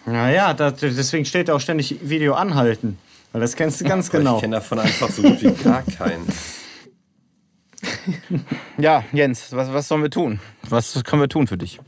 [0.07, 2.99] Naja, das, deswegen steht da auch ständig Video anhalten.
[3.35, 4.37] Weil das kennst du ganz genau.
[4.37, 6.27] Ich kenne davon einfach so gut wie gar keinen.
[8.79, 10.41] Ja, Jens, was, was sollen wir tun?
[10.69, 11.79] Was können wir tun für dich?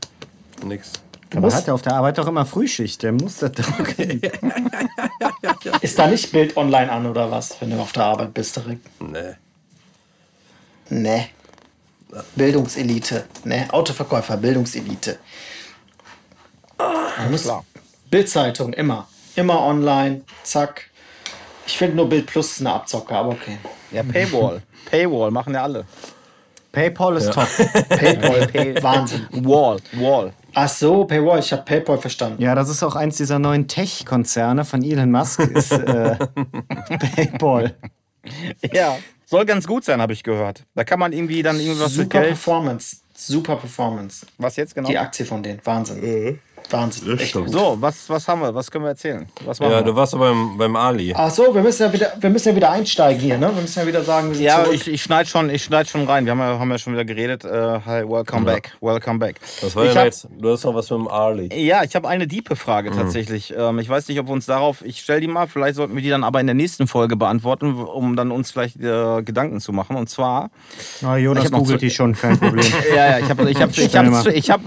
[0.63, 0.91] Nix.
[1.35, 3.01] Aber hat er auf der Arbeit doch immer Frühschicht.
[3.01, 3.67] Der muss das doch.
[5.81, 8.85] Ist da nicht Bild online an oder was, wenn du auf der Arbeit bist direkt?
[9.01, 9.33] Nee.
[10.89, 11.29] Ne.
[12.35, 13.25] Bildungselite.
[13.43, 15.17] Ne, Autoverkäufer, Bildungselite.
[16.77, 17.65] Klar.
[18.09, 19.07] Bildzeitung, immer.
[19.35, 20.86] Immer online, zack.
[21.67, 23.57] Ich finde nur Bild Plus ist eine Abzocke, aber okay.
[23.91, 24.61] Ja, Paywall.
[24.89, 25.85] Paywall machen ja alle.
[26.71, 27.47] PayPal ist top.
[27.89, 29.27] Paypal, Wahnsinn.
[29.31, 30.33] Wall, Wall.
[30.53, 32.41] Ach so, Paywall, ich habe Paypal verstanden.
[32.41, 35.39] Ja, das ist auch eins dieser neuen Tech-Konzerne von Elon Musk.
[35.39, 36.15] Ist äh,
[37.15, 37.75] PayPal.
[38.71, 38.97] Ja.
[39.25, 40.63] Soll ganz gut sein, habe ich gehört.
[40.73, 42.21] Da kann man irgendwie dann irgendwas mit Super.
[42.21, 42.97] Performance.
[43.13, 44.25] Super Performance.
[44.37, 44.87] Was jetzt genau?
[44.87, 45.59] Die Aktie von denen.
[45.65, 46.39] Wahnsinn.
[46.69, 47.17] Wahnsinn.
[47.17, 47.49] Echt gut.
[47.49, 48.53] So, was, was haben wir?
[48.53, 49.25] Was können wir erzählen?
[49.45, 49.83] Was machen Ja, wir?
[49.85, 51.13] du warst ja beim, beim Ali.
[51.15, 53.51] Ach so, wir müssen ja wieder, wir müssen ja wieder einsteigen hier, ne?
[53.55, 54.75] Wir müssen ja wieder sagen, wir sind Ja, zurück.
[54.75, 56.25] ich, ich schneide schon, ich schneid schon rein.
[56.25, 57.45] Wir haben ja, haben ja schon wieder geredet.
[57.45, 58.75] Äh, hi, welcome back.
[58.81, 59.35] Welcome back.
[59.61, 60.27] Was war ich denn hab, jetzt?
[60.37, 61.49] Du hast noch was mit dem Ali.
[61.53, 63.53] Ja, ich habe eine diepe Frage tatsächlich.
[63.57, 66.01] Ähm, ich weiß nicht, ob wir uns darauf, ich stelle die mal, vielleicht sollten wir
[66.01, 69.71] die dann aber in der nächsten Folge beantworten, um dann uns vielleicht äh, Gedanken zu
[69.71, 69.95] machen.
[69.95, 70.49] Und zwar,
[71.03, 72.65] Ah, Jonas googelt die schon, kein Problem.
[72.93, 73.69] ja, ja, ich habe ich hab,
[74.27, 74.61] ich hab,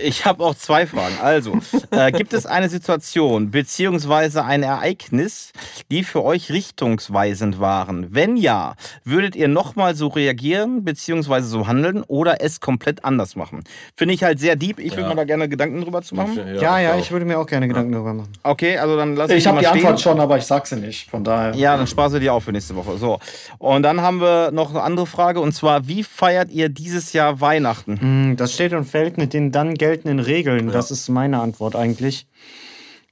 [0.00, 1.14] ich hab auch zwei Fragen.
[1.22, 1.58] Also,
[1.90, 5.52] äh, gibt es eine Situation beziehungsweise ein Ereignis,
[5.90, 8.06] die für euch richtungsweisend waren?
[8.14, 8.74] Wenn ja,
[9.04, 13.64] würdet ihr nochmal so reagieren beziehungsweise so handeln oder es komplett anders machen?
[13.96, 14.78] Finde ich halt sehr deep.
[14.78, 15.08] Ich würde Ja.
[15.08, 16.38] mir da gerne Gedanken drüber zu machen.
[16.60, 16.98] Ja, ja, auch.
[16.98, 18.32] ich würde mir auch gerne Gedanken darüber machen.
[18.42, 19.78] Okay, also dann lass ich habe mal die stehen.
[19.80, 21.10] Antwort schon, aber ich sag sie nicht.
[21.10, 21.54] Von daher.
[21.54, 22.96] Ja, dann spar sie dir auf für nächste Woche.
[22.98, 23.18] So.
[23.58, 27.40] Und dann haben wir noch eine andere Frage und zwar, wie feiert ihr dieses Jahr
[27.40, 28.00] Weihnachten?
[28.00, 29.87] Hm, Das steht und fällt mit den dann geltenden
[30.20, 30.70] Regeln.
[30.70, 32.26] Das ist meine Antwort eigentlich.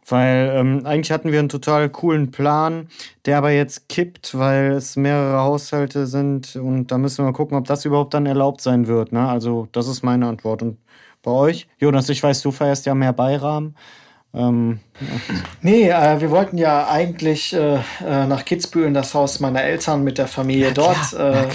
[0.09, 2.89] Weil ähm, eigentlich hatten wir einen total coolen Plan,
[3.25, 7.59] der aber jetzt kippt, weil es mehrere Haushalte sind und da müssen wir mal gucken,
[7.59, 9.11] ob das überhaupt dann erlaubt sein wird.
[9.11, 9.29] Ne?
[9.29, 10.63] Also das ist meine Antwort.
[10.63, 10.79] Und
[11.23, 11.67] bei euch?
[11.79, 13.75] Jonas, ich weiß, du feierst ja mehr Beirahmen.
[14.33, 14.79] Ähm,
[15.61, 20.05] Nee, äh, wir wollten ja eigentlich äh, äh, nach Kitzbühel in das Haus meiner Eltern
[20.05, 21.47] mit der Familie dort äh,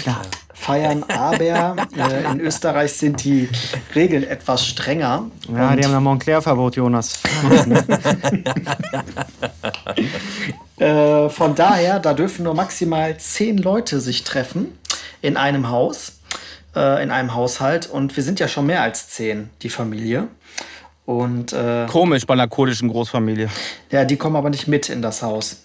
[0.62, 3.48] feiern, aber äh, in Österreich sind die
[3.94, 5.30] Regeln etwas strenger.
[5.54, 7.20] ja, die haben ein Montclair-Verbot, Jonas.
[10.78, 14.76] Äh, von daher, da dürfen nur maximal zehn Leute sich treffen
[15.20, 16.18] in einem Haus,
[16.74, 17.88] äh, in einem Haushalt.
[17.88, 20.26] Und wir sind ja schon mehr als zehn, die Familie.
[21.04, 23.48] Und äh, Komisch bei einer kurdischen Großfamilie.
[23.92, 25.61] ja, die kommen aber nicht mit in das Haus.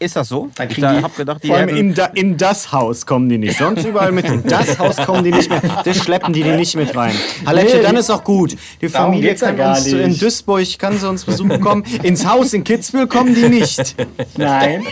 [0.00, 0.50] Ist das so?
[0.56, 3.38] Dann ich die- hab gedacht, die Vor allem in, da, in das Haus kommen die
[3.38, 3.56] nicht.
[3.56, 4.24] Sonst überall mit.
[4.26, 5.62] In das Haus kommen die nicht mehr.
[5.84, 7.14] Das schleppen die die nicht mit rein.
[7.46, 8.56] Halletzche, Nee, dann ist auch gut.
[8.80, 10.20] Die Familie kann gar uns in nicht.
[10.20, 11.84] Duisburg kann sie uns besuchen kommen.
[12.02, 13.94] Ins Haus in Kitzbühel kommen die nicht.
[14.36, 14.84] Nein,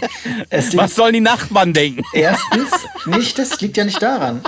[0.48, 2.02] es liegt Was sollen die Nachbarn denken?
[2.12, 2.70] Erstens,
[3.06, 4.40] nicht, das liegt ja nicht daran.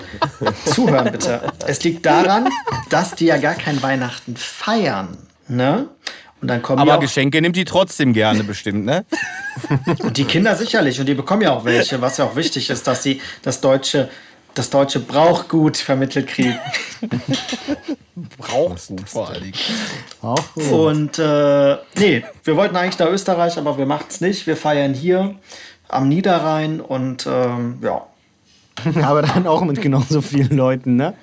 [0.67, 1.43] Zuhören bitte.
[1.67, 2.49] Es liegt daran,
[2.91, 5.19] dass die ja gar kein Weihnachten feiern.
[5.49, 5.89] Ne?
[6.45, 9.07] Und dann kommen Aber Geschenke nimmt die trotzdem gerne bestimmt, ne?
[10.01, 12.87] und die Kinder sicherlich und die bekommen ja auch welche, was ja auch wichtig ist,
[12.87, 14.11] dass sie das deutsche,
[14.53, 16.59] das deutsche Brauchgut vermittelt kriegen.
[18.37, 19.55] Brauchst du vor allen Dingen.
[20.21, 20.71] Auch gut.
[20.71, 24.47] Und äh, nee, wir wollten eigentlich nach Österreich, aber wir machen es nicht.
[24.47, 25.37] Wir feiern hier
[25.89, 28.07] am Niederrhein und ähm, ja,
[29.03, 31.15] Aber dann auch mit genauso vielen Leuten, ne?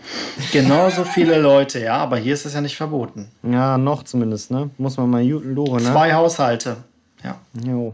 [0.52, 3.30] genauso viele Leute, ja, aber hier ist es ja nicht verboten.
[3.44, 4.70] Ja, noch zumindest, ne?
[4.78, 5.92] Muss man mal lore, ne?
[5.92, 6.78] Zwei Haushalte.
[7.24, 7.38] Ja.
[7.64, 7.94] Jo.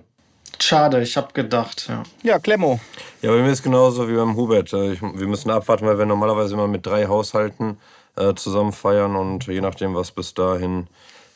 [0.60, 2.04] Schade, ich habe gedacht, ja.
[2.24, 2.80] Ja, Klemmo.
[3.22, 4.74] Ja, bei mir ist genauso wie beim Hubert.
[4.74, 7.78] Äh, Ich, wir müssen abwarten, weil wir normalerweise immer mit drei Haushalten
[8.16, 10.88] äh, zusammen feiern und je nachdem, was bis dahin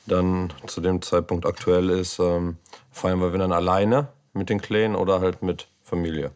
[0.08, 2.58] dann zu dem Zeitpunkt aktuell ist, ähm,
[2.92, 6.32] feiern wir dann alleine mit den Kleinen oder halt mit Familie.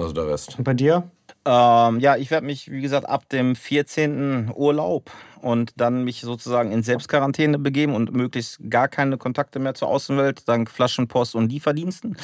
[0.00, 0.56] Also der Rest.
[0.58, 1.10] Und bei dir?
[1.44, 4.52] Ähm, ja, ich werde mich, wie gesagt, ab dem 14.
[4.54, 9.88] Urlaub und dann mich sozusagen in Selbstquarantäne begeben und möglichst gar keine Kontakte mehr zur
[9.88, 12.16] Außenwelt, dank Flaschenpost und Lieferdiensten.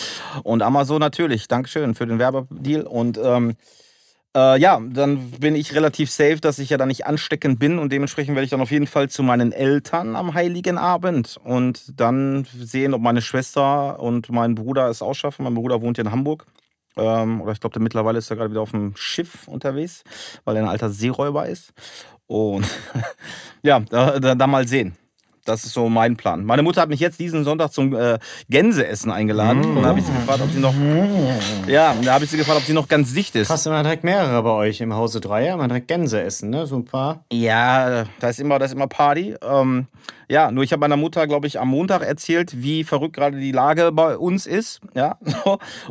[0.43, 1.49] Und Amazon natürlich.
[1.49, 2.83] Dankeschön für den Werbedeal.
[2.83, 3.57] Und ähm,
[4.37, 7.91] äh, ja, dann bin ich relativ safe, dass ich ja dann nicht ansteckend bin und
[7.91, 12.47] dementsprechend werde ich dann auf jeden Fall zu meinen Eltern am Heiligen Abend und dann
[12.55, 15.45] sehen, ob meine Schwester und mein Bruder es ausschaffen.
[15.45, 16.45] Mein Bruder wohnt in Hamburg.
[16.97, 20.03] Ähm, oder ich glaube, mittlerweile ist er gerade wieder auf dem Schiff unterwegs,
[20.45, 21.73] weil er ein alter Seeräuber ist.
[22.27, 22.67] Und
[23.63, 24.97] ja, da, da, da mal sehen.
[25.47, 26.45] Das ist so mein Plan.
[26.45, 28.19] Meine Mutter hat mich jetzt diesen Sonntag zum äh,
[28.51, 29.65] Gänseessen eingeladen.
[29.65, 30.75] Und da habe ich sie gefragt, ob sie noch.
[31.69, 33.49] Ja, da habe ich sie gefragt, ob sie noch ganz dicht ist.
[33.49, 35.55] Hast du immer direkt mehrere bei euch im Hause Dreier?
[35.55, 36.67] Immer direkt Gänse essen, ne?
[36.67, 37.25] So ein paar.
[37.33, 39.37] Ja, da ist immer, da ist immer Party.
[39.41, 39.87] Ähm,
[40.29, 43.53] ja, nur ich habe meiner Mutter, glaube ich, am Montag erzählt, wie verrückt gerade die
[43.53, 44.81] Lage bei uns ist.
[44.95, 45.19] Ja,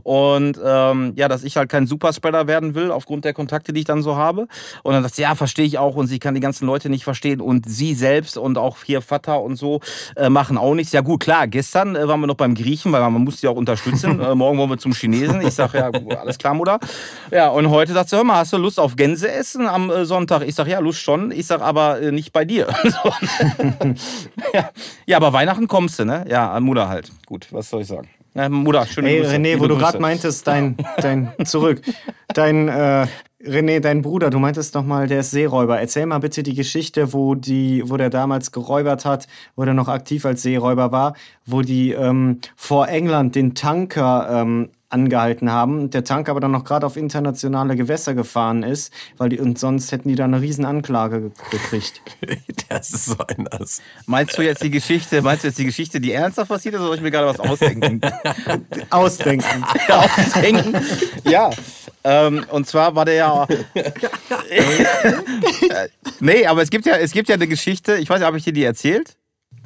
[0.04, 3.86] und ähm, ja, dass ich halt kein Superspreader werden will aufgrund der Kontakte, die ich
[3.86, 4.48] dann so habe.
[4.84, 7.06] Und dann sagt sie, ja, verstehe ich auch und sie kann die ganzen Leute nicht
[7.06, 9.80] verstehen und sie selbst und auch hier Vater und so
[10.18, 10.92] äh, machen auch nichts.
[10.92, 13.56] Ja gut, klar, gestern äh, waren wir noch beim Griechen, weil man muss sie auch
[13.56, 14.20] unterstützen.
[14.22, 15.42] äh, morgen wollen wir zum Chinesen.
[15.42, 16.80] Ich sage, ja, alles klar, Mutter.
[17.32, 20.06] Ja, und heute sagt sie, hör mal, hast du Lust auf Gänse essen am äh,
[20.06, 20.44] Sonntag?
[20.46, 21.32] Ich sage, ja, Lust schon.
[21.32, 22.68] Ich sage, aber äh, nicht bei dir.
[24.54, 24.70] Ja.
[25.06, 26.26] ja, aber Weihnachten kommst du, ne?
[26.30, 27.12] Ja, Mutter halt.
[27.26, 28.10] Gut, was soll ich sagen?
[28.34, 29.36] Ja, Mutter, schöne Ey, Grüße.
[29.36, 31.82] René, wo du gerade meintest, dein, dein, zurück,
[32.34, 33.08] dein, äh,
[33.46, 35.80] René, dein Bruder, du meintest noch mal, der ist Seeräuber.
[35.80, 39.88] Erzähl mal bitte die Geschichte, wo die, wo der damals geräubert hat, wo der noch
[39.88, 41.16] aktiv als Seeräuber war,
[41.46, 46.64] wo die ähm, vor England den Tanker ähm, angehalten haben, der Tanker aber dann noch
[46.64, 50.64] gerade auf internationale Gewässer gefahren ist, weil die, und sonst hätten die da eine riesen
[50.66, 52.02] Anklage ge gekriegt.
[52.68, 53.82] Das ist so ein Ass.
[54.08, 56.88] Meinst du jetzt die Geschichte, meinst du jetzt die Geschichte, die ernsthaft passiert ist, oder
[56.88, 58.02] soll ich mir gerade was ausdenken?
[58.90, 59.64] Ausdenken.
[59.88, 60.76] ausdenken.
[61.24, 61.52] Ja.
[62.04, 63.48] Ähm, und zwar war der ja.
[63.74, 63.86] Äh,
[66.20, 68.44] nee, aber es gibt ja, es gibt ja eine Geschichte, ich weiß nicht, habe ich
[68.44, 69.16] dir die erzählt?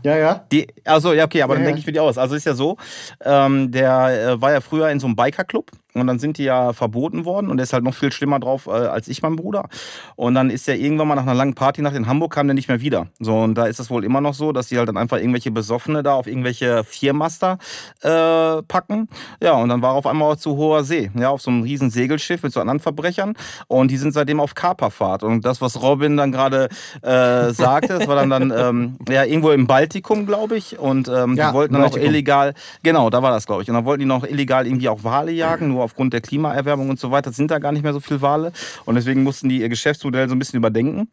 [0.04, 0.46] Ja, ja.
[0.52, 2.18] Die, also ja, okay, aber Ja, dann denke ich mir die aus.
[2.18, 2.78] Also ist ja so,
[3.24, 6.74] ähm, der äh, war ja früher in so einem Bikerclub und dann sind die ja
[6.74, 9.68] verboten worden und der ist halt noch viel schlimmer drauf äh, als ich, mein Bruder.
[10.16, 12.68] Und dann ist er irgendwann mal nach einer langen Partynacht in Hamburg kam der nicht
[12.68, 13.08] mehr wieder.
[13.20, 15.52] So und da ist es wohl immer noch so, dass die halt dann einfach irgendwelche
[15.52, 17.58] Besoffene da auf irgendwelche Viermaster
[18.02, 19.08] äh, packen.
[19.42, 21.90] Ja, und dann war er auf einmal zu hoher See, ja, auf so einem riesen
[21.90, 23.34] Segelschiff mit so anderen Verbrechern
[23.68, 25.24] und die sind seitdem auf Kaperfahrt.
[25.24, 26.70] Und das, was Robin dann gerade
[27.02, 30.78] äh, sagte, das war dann, dann ähm, ja, irgendwo im Baltikum, glaube ich.
[30.80, 33.70] Und ähm, Ja, die wollten dann auch illegal, genau, da war das, glaube ich.
[33.70, 37.00] Und dann wollten die noch illegal irgendwie auch Wale jagen, nur aufgrund der Klimaerwärmung und
[37.00, 38.52] so weiter sind da gar nicht mehr so viele Wale.
[38.86, 41.10] Und deswegen mussten die ihr Geschäftsmodell so ein bisschen überdenken.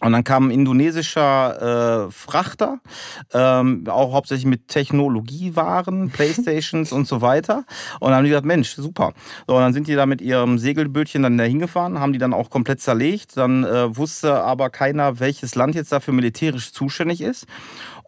[0.00, 2.80] Und dann kam ein indonesischer äh, Frachter,
[3.32, 7.64] ähm, auch hauptsächlich mit Technologiewaren, Playstations und so weiter.
[8.00, 9.12] Und dann haben die gesagt, Mensch, super.
[9.46, 12.34] So, und dann sind die da mit ihrem Segelbötchen dann dahin gefahren, haben die dann
[12.34, 13.36] auch komplett zerlegt.
[13.36, 17.46] Dann äh, wusste aber keiner, welches Land jetzt dafür militärisch zuständig ist.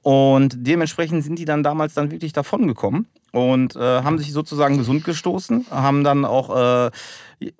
[0.05, 5.03] Und dementsprechend sind die dann damals dann wirklich davongekommen und äh, haben sich sozusagen gesund
[5.03, 6.55] gestoßen, haben dann auch
[6.87, 6.91] äh,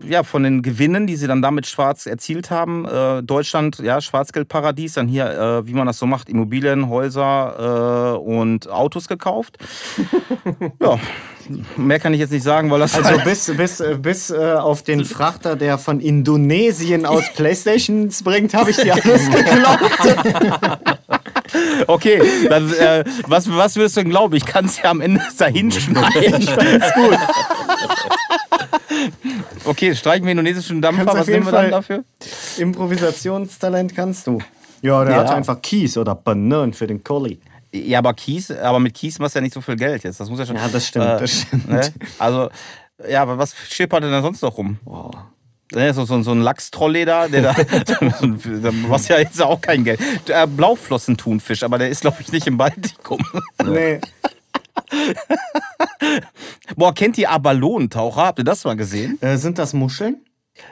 [0.07, 4.93] ja, von den Gewinnen, die sie dann damit schwarz erzielt haben, äh, Deutschland, ja, Schwarzgeldparadies,
[4.93, 9.57] dann hier, äh, wie man das so macht, Immobilien, Häuser äh, und Autos gekauft.
[10.83, 10.99] ja,
[11.79, 15.07] mehr kann ich jetzt nicht sagen, weil das Also bis, bis, bis äh, auf den
[15.07, 21.09] Frachter, der von Indonesien aus Playstations bringt, habe ich dir alles geglaubt.
[21.87, 24.35] Okay, dann, äh, was, was wirst du denn glauben?
[24.37, 26.43] Ich kann es ja am Ende dahin schneiden.
[26.49, 27.19] Ich gut.
[29.65, 31.05] Okay, streichen wir indonesischen Dampfer.
[31.05, 32.05] Kannst Was auf jeden nehmen wir dann Fall- dafür?
[32.59, 34.39] Improvisationstalent kannst du.
[34.83, 35.21] Ja, der Ja.
[35.23, 37.39] hat einfach Kies oder Bananen für den Collie.
[37.73, 40.21] Ja, aber Kies, aber mit Kies machst du ja nicht so viel Geld jetzt.
[40.21, 40.57] Das muss ja schon.
[40.57, 41.69] Ja, das stimmt, das stimmt.
[41.69, 41.81] Ne?
[42.19, 42.51] Also,
[43.09, 44.79] ja, aber was schippert denn da sonst noch rum?
[44.85, 45.11] Ne,
[45.75, 47.53] so, so, so ein Lachstrollleder, der da,
[47.85, 50.01] da was ja jetzt auch kein Geld.
[50.29, 53.21] Äh, Blauflossentunfisch, aber der ist, glaube ich, nicht im Baltikum.
[53.65, 54.01] Nee.
[56.77, 58.27] Boah, kennt ihr Abalonentaucher?
[58.27, 59.21] Habt ihr das mal gesehen?
[59.21, 60.25] Äh, sind das Muscheln?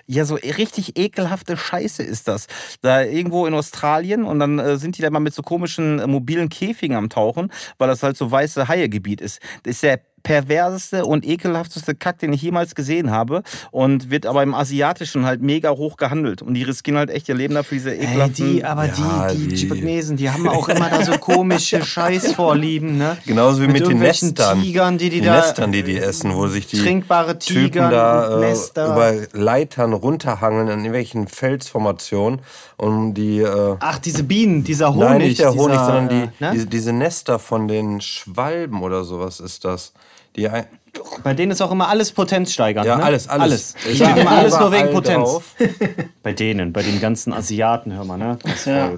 [0.07, 2.47] Ja, so richtig ekelhafte Scheiße ist das.
[2.83, 6.07] Da irgendwo in Australien und dann äh, sind die da mal mit so komischen äh,
[6.07, 9.41] mobilen Käfigen am Tauchen, weil das halt so weiße Haiegebiet ist.
[9.65, 14.43] Das ist der perverseste und ekelhafteste Kack, den ich jemals gesehen habe und wird aber
[14.43, 17.91] im Asiatischen halt mega hoch gehandelt und die riskieren halt echt ihr Leben dafür diese
[17.97, 18.53] Ey, ekelhaften...
[18.57, 22.99] die, aber Ja, die, die die- Japanesen, die haben auch immer da so komische Scheißvorlieben,
[22.99, 23.17] ne?
[23.27, 24.63] Genauso wie mit, den irgendwelchen Nestern.
[24.63, 25.37] Tigern, die die, die da.
[25.37, 28.87] Nestern, die die essen, wo sich die trinkbare Typen Tigern da und äh, Nester.
[28.87, 32.41] über Leitern runterhangeln in irgendwelchen Felsformationen,
[32.77, 35.09] um die äh, Ach, diese Bienen, dieser Honig.
[35.09, 36.51] Nein, nicht der Honig, dieser, sondern die, äh, ne?
[36.53, 39.93] diese, diese Nester von den Schwalben oder sowas ist das.
[40.37, 40.49] Die
[41.23, 42.87] Bei denen ist auch immer alles potenzsteigernd.
[42.87, 43.03] ja, ne?
[43.05, 43.75] alles, alles.
[43.87, 45.29] Die steht immer alles nur wegen Potenz.
[45.31, 45.55] drauf.
[46.23, 48.39] Bei denen, bei den ganzen Asiaten, hör mal, ne?
[48.43, 48.91] Das Ja.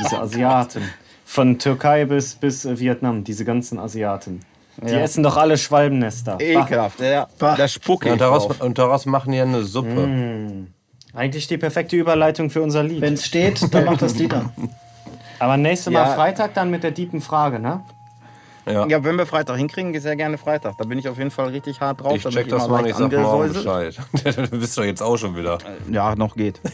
[0.00, 0.82] Diese Asiaten.
[1.24, 4.40] Von Türkei bis, bis äh, Vietnam, diese ganzen Asiaten.
[4.82, 6.38] Die essen doch alle Schwalbennester.
[6.38, 6.42] Bah.
[6.44, 7.28] Ekelhaft, ja.
[7.38, 7.54] Bah.
[7.56, 8.60] Da spucke Ja, ich und, daraus, drauf.
[8.62, 10.08] und daraus machen die ja eine Suppe.
[11.14, 13.00] Eigentlich die perfekte Überleitung für unser Lied.
[13.00, 14.50] Wenn es steht, dann macht das Lied an.
[15.38, 16.14] Aber nächstes Mal Ja.
[16.14, 17.82] Freitag dann mit der tiefen Frage, ne?
[18.72, 18.86] Ja.
[18.86, 20.76] Ja, wenn wir Freitag hinkriegen, sehr gerne Freitag.
[20.78, 22.16] Da bin ich auf jeden Fall richtig hart drauf.
[22.16, 24.00] Ich check das mal ich sag morgen angesäuselt.
[24.12, 24.48] Bescheid.
[24.50, 25.58] du bist doch jetzt auch schon wieder.
[25.90, 26.60] Ja, noch geht.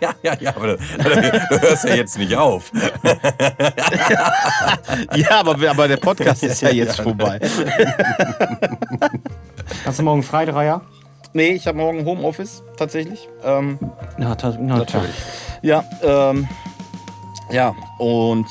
[0.00, 2.72] Ja, ja, ja, aber du, du hörst ja jetzt nicht auf.
[5.14, 7.38] ja, aber, aber der Podcast ist ja jetzt vorbei.
[9.84, 10.80] Hast du morgen frei, Dreier?
[11.34, 13.28] Nee, ich habe morgen Homeoffice tatsächlich.
[13.44, 13.78] Ähm,
[14.18, 15.14] Na, ta- na, Natürlich.
[15.62, 16.48] ja, ähm,
[17.50, 18.46] ja, und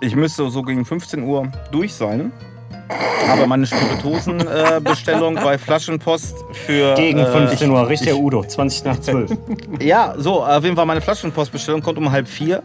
[0.00, 2.32] ich müsste so gegen 15 Uhr durch sein.
[3.28, 6.94] Habe meine Spirituosenbestellung äh, bei Flaschenpost für.
[6.94, 9.30] Gegen äh, 15 Uhr, richtig Udo, 20 nach 12.
[9.80, 12.62] Ja, so, auf jeden Fall meine Flaschenpostbestellung kommt um halb vier.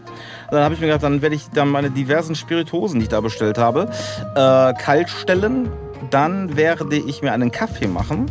[0.50, 3.22] Dann habe ich mir gedacht, dann werde ich dann meine diversen Spirituosen, die ich da
[3.22, 3.90] bestellt habe,
[4.36, 5.70] äh, kalt stellen.
[6.10, 8.26] Dann werde ich mir einen Kaffee machen.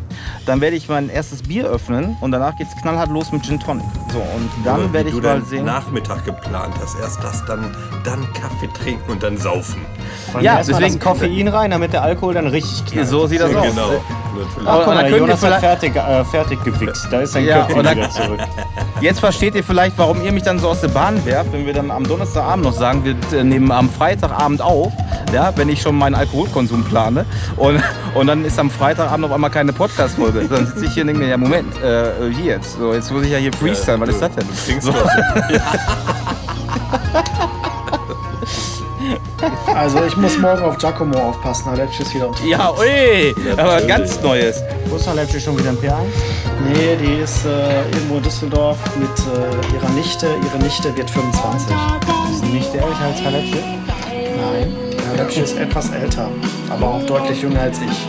[0.47, 3.59] Dann werde ich mein erstes Bier öffnen und danach geht es knallhart los mit Gin
[3.59, 3.85] Tonic.
[4.12, 5.64] So, und dann Wie werde ich du mal deinen sehen.
[5.64, 6.99] Nachmittag geplant hast.
[7.01, 9.81] Erst das, dann, dann Kaffee trinken und dann saufen.
[10.41, 13.09] Ja, Erstmal deswegen- das Koffein rein, damit der Alkohol dann richtig knallt.
[13.09, 13.66] So sieht das aus.
[13.66, 13.89] Genau.
[13.89, 14.49] Natürlich.
[14.66, 17.07] Ach, Aber guck mal, Jonas hat vielleicht- fertig, äh, fertig gewichst.
[17.11, 18.41] Da ist sein Ja, Köpfchen und wieder zurück.
[19.01, 21.72] Jetzt versteht ihr vielleicht, warum ihr mich dann so aus der Bahn werft, wenn wir
[21.72, 24.93] dann am Donnerstagabend noch sagen, wir äh, nehmen am Freitagabend auf,
[25.33, 27.27] ja, wenn ich schon meinen Alkoholkonsum plane.
[27.57, 27.64] Und,
[28.15, 30.47] und dann ist am Freitagabend auf einmal keine Podcast-Folge.
[30.49, 32.79] Dann sitze ich hier und denke mir, ja Moment, äh, wie jetzt?
[32.79, 34.47] So, jetzt muss ich ja hier freestylen, was ist das denn?
[34.47, 34.95] Du trinkst so.
[39.75, 42.45] Also ich muss morgen auf Giacomo aufpassen, Alepsch ist wieder unter.
[42.45, 44.62] Ja, ui, aber ganz Neues.
[44.87, 45.95] Wo ist Halepsche schon wieder ein P1?
[46.73, 50.29] Nee, die ist äh, irgendwo in Düsseldorf mit äh, ihrer Nichte.
[50.45, 51.77] Ihre Nichte wird 25.
[52.31, 53.84] Ist nicht der älter als Halepsche?
[55.15, 56.29] Alepsch ist etwas älter,
[56.69, 58.07] aber auch deutlich jünger als ich.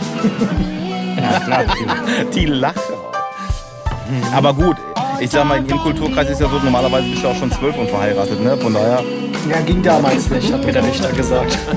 [1.16, 1.64] Ja, klar.
[2.34, 2.78] Die Lache.
[4.34, 4.76] Aber gut,
[5.18, 7.74] ich sag mal, in ihrem Kulturkreis ist ja so, normalerweise bist du auch schon zwölf
[7.78, 8.54] und verheiratet, ne?
[8.58, 9.02] Von daher.
[9.50, 11.56] Ja, ging damals nicht, hat mir der Richter gesagt.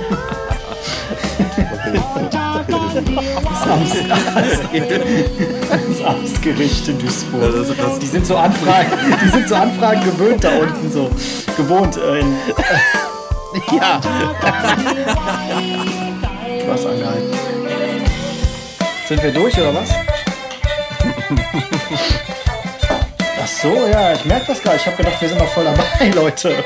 [5.69, 7.53] Das Amtsgericht in Duisburg.
[8.01, 8.91] Die sind so Anfragen,
[9.23, 11.09] die sind so Anfragen gewöhnt da unten so.
[11.55, 12.23] Gewohnt äh,
[13.71, 13.99] Ja.
[16.67, 17.33] was angehalten.
[19.07, 19.89] Sind wir durch oder was?
[23.39, 24.81] Das so, ja, ich merke das gar nicht.
[24.81, 26.61] Ich habe gedacht, wir sind noch voll dabei, Leute.